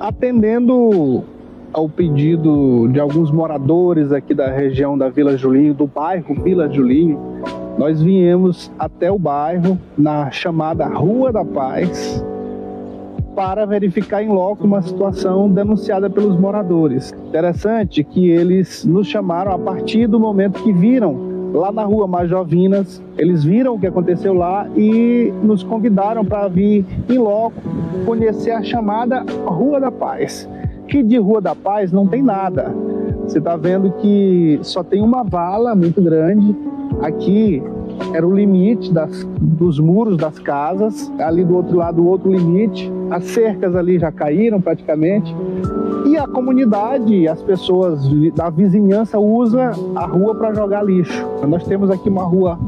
[0.00, 1.24] Atendendo
[1.72, 7.18] ao pedido de alguns moradores aqui da região da Vila Julinho, do bairro Vila Julinho,
[7.78, 12.22] nós viemos até o bairro, na chamada Rua da Paz,
[13.34, 17.12] para verificar em loco uma situação denunciada pelos moradores.
[17.28, 23.02] Interessante que eles nos chamaram a partir do momento que viram lá na rua Majovinas,
[23.18, 27.54] eles viram o que aconteceu lá e nos convidaram para vir em loco
[28.06, 30.48] conhecer a chamada Rua da Paz
[30.92, 32.74] que de Rua da Paz não tem nada.
[33.22, 36.54] Você está vendo que só tem uma vala muito grande.
[37.00, 37.62] Aqui
[38.12, 42.92] era o limite das, dos muros das casas, ali do outro lado, o outro limite.
[43.10, 45.34] As cercas ali já caíram praticamente.
[46.06, 51.26] E a comunidade, as pessoas da vizinhança usa a rua para jogar lixo.
[51.48, 52.58] Nós temos aqui uma rua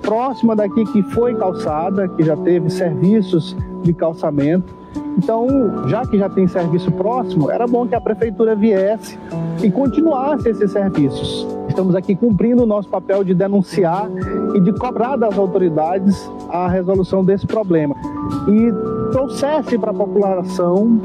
[0.00, 4.74] próxima daqui que foi calçada, que já teve serviços de calçamento.
[5.18, 9.18] Então, já que já tem serviço próximo, era bom que a prefeitura viesse
[9.62, 11.57] e continuasse esses serviços.
[11.78, 14.10] Estamos aqui cumprindo o nosso papel de denunciar
[14.52, 17.94] e de cobrar das autoridades a resolução desse problema.
[18.48, 20.98] E trouxesse para a população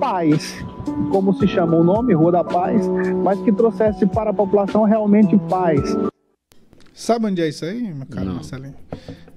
[0.00, 0.64] paz,
[1.10, 2.88] como se chama o nome, Rua da Paz,
[3.22, 5.94] mas que trouxesse para a população realmente paz.
[6.94, 8.76] Sabe onde é isso aí, meu caro Marcelinho?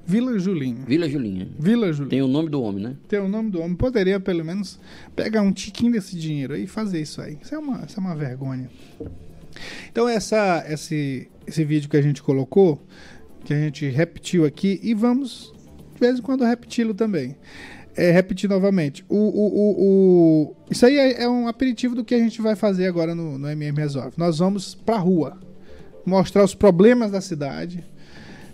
[0.06, 0.86] Vila Julinho.
[0.88, 1.50] Vila Julinho.
[1.60, 2.10] Vila Julinho.
[2.10, 2.96] Tem o nome do homem, né?
[3.10, 3.76] Tem o nome do homem.
[3.76, 4.80] Poderia, pelo menos,
[5.14, 7.38] pegar um tiquinho desse dinheiro aí e fazer isso aí.
[7.42, 8.70] Isso é uma, isso é uma vergonha.
[9.92, 12.82] Então, essa, esse, esse vídeo que a gente colocou,
[13.44, 15.54] que a gente repetiu aqui, e vamos,
[15.94, 17.36] de vez em quando, repeti-lo também.
[17.96, 19.04] É, repetir novamente.
[19.10, 22.56] O, o, o, o, isso aí é, é um aperitivo do que a gente vai
[22.56, 24.14] fazer agora no, no MM Resolve.
[24.18, 25.40] Nós vamos pra rua
[26.06, 27.84] mostrar os problemas da cidade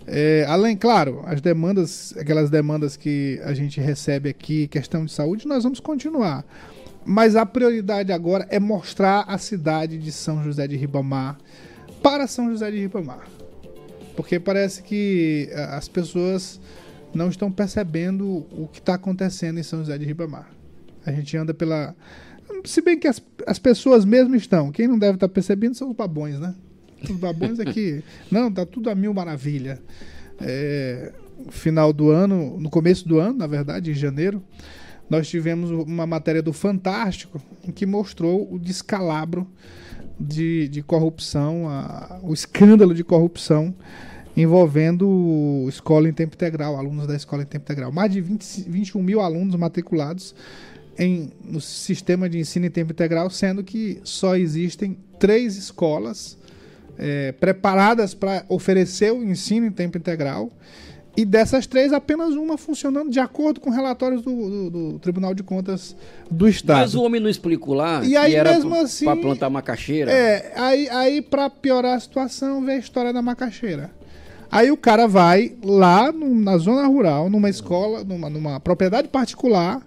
[0.06, 5.46] é, além, claro, as demandas, aquelas demandas que a gente recebe aqui, questão de saúde,
[5.46, 6.44] nós vamos continuar.
[7.04, 11.38] Mas a prioridade agora é mostrar a cidade de São José de Ribamar
[12.02, 13.28] para São José de Ribamar.
[14.16, 16.60] Porque parece que as pessoas
[17.14, 20.50] não estão percebendo o que está acontecendo em São José de Ribamar.
[21.04, 21.94] A gente anda pela.
[22.64, 24.72] Se bem que as, as pessoas mesmo estão.
[24.72, 26.54] Quem não deve estar tá percebendo são os babões, né?
[27.02, 28.02] Os babões aqui.
[28.30, 29.78] Não, tá tudo a mil maravilha.
[30.40, 31.12] É,
[31.50, 34.42] final do ano, no começo do ano, na verdade, em janeiro,
[35.14, 39.46] nós tivemos uma matéria do Fantástico em que mostrou o descalabro
[40.18, 43.74] de, de corrupção, a, o escândalo de corrupção
[44.36, 47.92] envolvendo escola em tempo integral, alunos da escola em tempo integral.
[47.92, 50.34] Mais de 20, 21 mil alunos matriculados
[50.98, 56.36] em, no sistema de ensino em tempo integral, sendo que só existem três escolas
[56.98, 60.50] é, preparadas para oferecer o ensino em tempo integral.
[61.16, 65.44] E dessas três, apenas uma funcionando de acordo com relatórios do, do, do Tribunal de
[65.44, 65.94] Contas
[66.28, 66.80] do Estado.
[66.80, 70.10] Mas o homem não explicou lá e aí, mesmo assim, para plantar macaxeira?
[70.10, 73.92] É, aí, aí para piorar a situação, vem a história da macaxeira.
[74.50, 79.80] Aí o cara vai lá no- na zona rural, numa escola, numa, numa propriedade particular,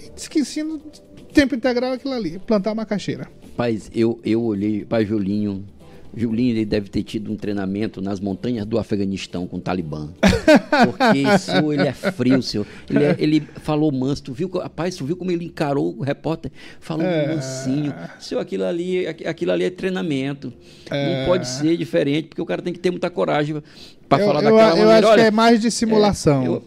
[0.00, 0.78] e ensina
[1.32, 3.26] tempo integral aquilo ali, plantar macaxeira.
[3.50, 5.64] Rapaz, eu, eu olhei para Julinho.
[6.16, 10.08] Julinho deve ter tido um treinamento nas montanhas do Afeganistão com o Talibã.
[10.20, 12.66] Porque isso, ele é frio, senhor.
[12.88, 14.22] Ele, é- ele falou manso.
[14.24, 16.50] Tu viu, rapaz, tu viu como ele encarou o repórter?
[16.80, 17.34] Falou É.
[17.34, 17.94] mansinho.
[18.18, 20.52] Senhor, aquilo ali, aqu- aquilo ali é treinamento.
[20.90, 23.62] Não pode ser diferente, porque o cara tem que ter muita coragem
[24.08, 24.92] para eu falar eu, daquela eu maneira.
[24.94, 26.44] acho que Olha, é mais de simulação.
[26.44, 26.62] eu-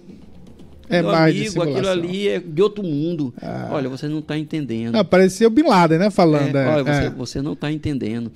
[0.91, 3.33] É, meu amigo, aquilo ali é de outro mundo.
[3.69, 4.95] Olha, você não está entendendo.
[4.95, 6.09] Ah, parecia o Bin Laden, né?
[6.09, 6.55] Falando.
[6.55, 7.09] É, é, olha, você, é.
[7.09, 8.31] você não está entendendo.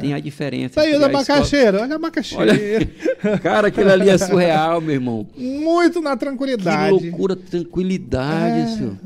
[0.00, 0.74] Tem a diferença.
[0.80, 2.42] Saiu da escola- macaxeira, olha a macaxeira.
[2.52, 5.26] Olha, cara, aquilo ali é surreal, meu irmão.
[5.36, 6.90] Muito na Que tranquilidade.
[6.90, 8.96] loucura, tranquilidade, É, senhor.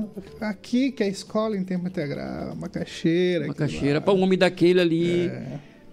[0.41, 3.47] Aqui que é a escola em tempo integral, macaxeira.
[3.47, 4.01] Macaxeira.
[4.01, 5.31] Para um homem daquele ali.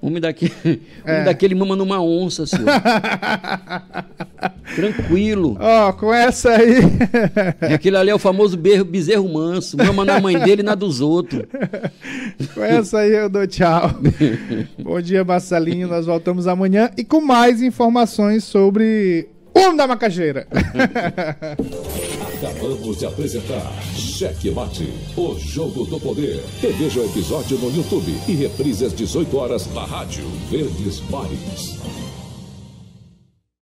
[0.06, 0.52] Homem daquele,
[1.06, 1.14] É.
[1.14, 2.66] homem daquele mama numa onça, senhor.
[4.76, 5.58] Tranquilo.
[5.60, 6.80] Ó, com essa aí.
[7.74, 9.78] Aquele ali é o famoso berro- bezerro manso.
[9.78, 11.44] Mama na mãe dele e na dos outros.
[12.54, 13.92] com essa aí eu dou tchau.
[14.78, 15.88] Bom dia, Marcelinho.
[15.88, 20.48] Nós voltamos amanhã e com mais informações sobre homem da macaxeira.
[22.38, 26.44] Acabamos de apresentar Cheque Mate, o jogo do poder.
[26.62, 31.80] Reveja o episódio no YouTube e reprise às 18 horas na rádio Verdes Mares.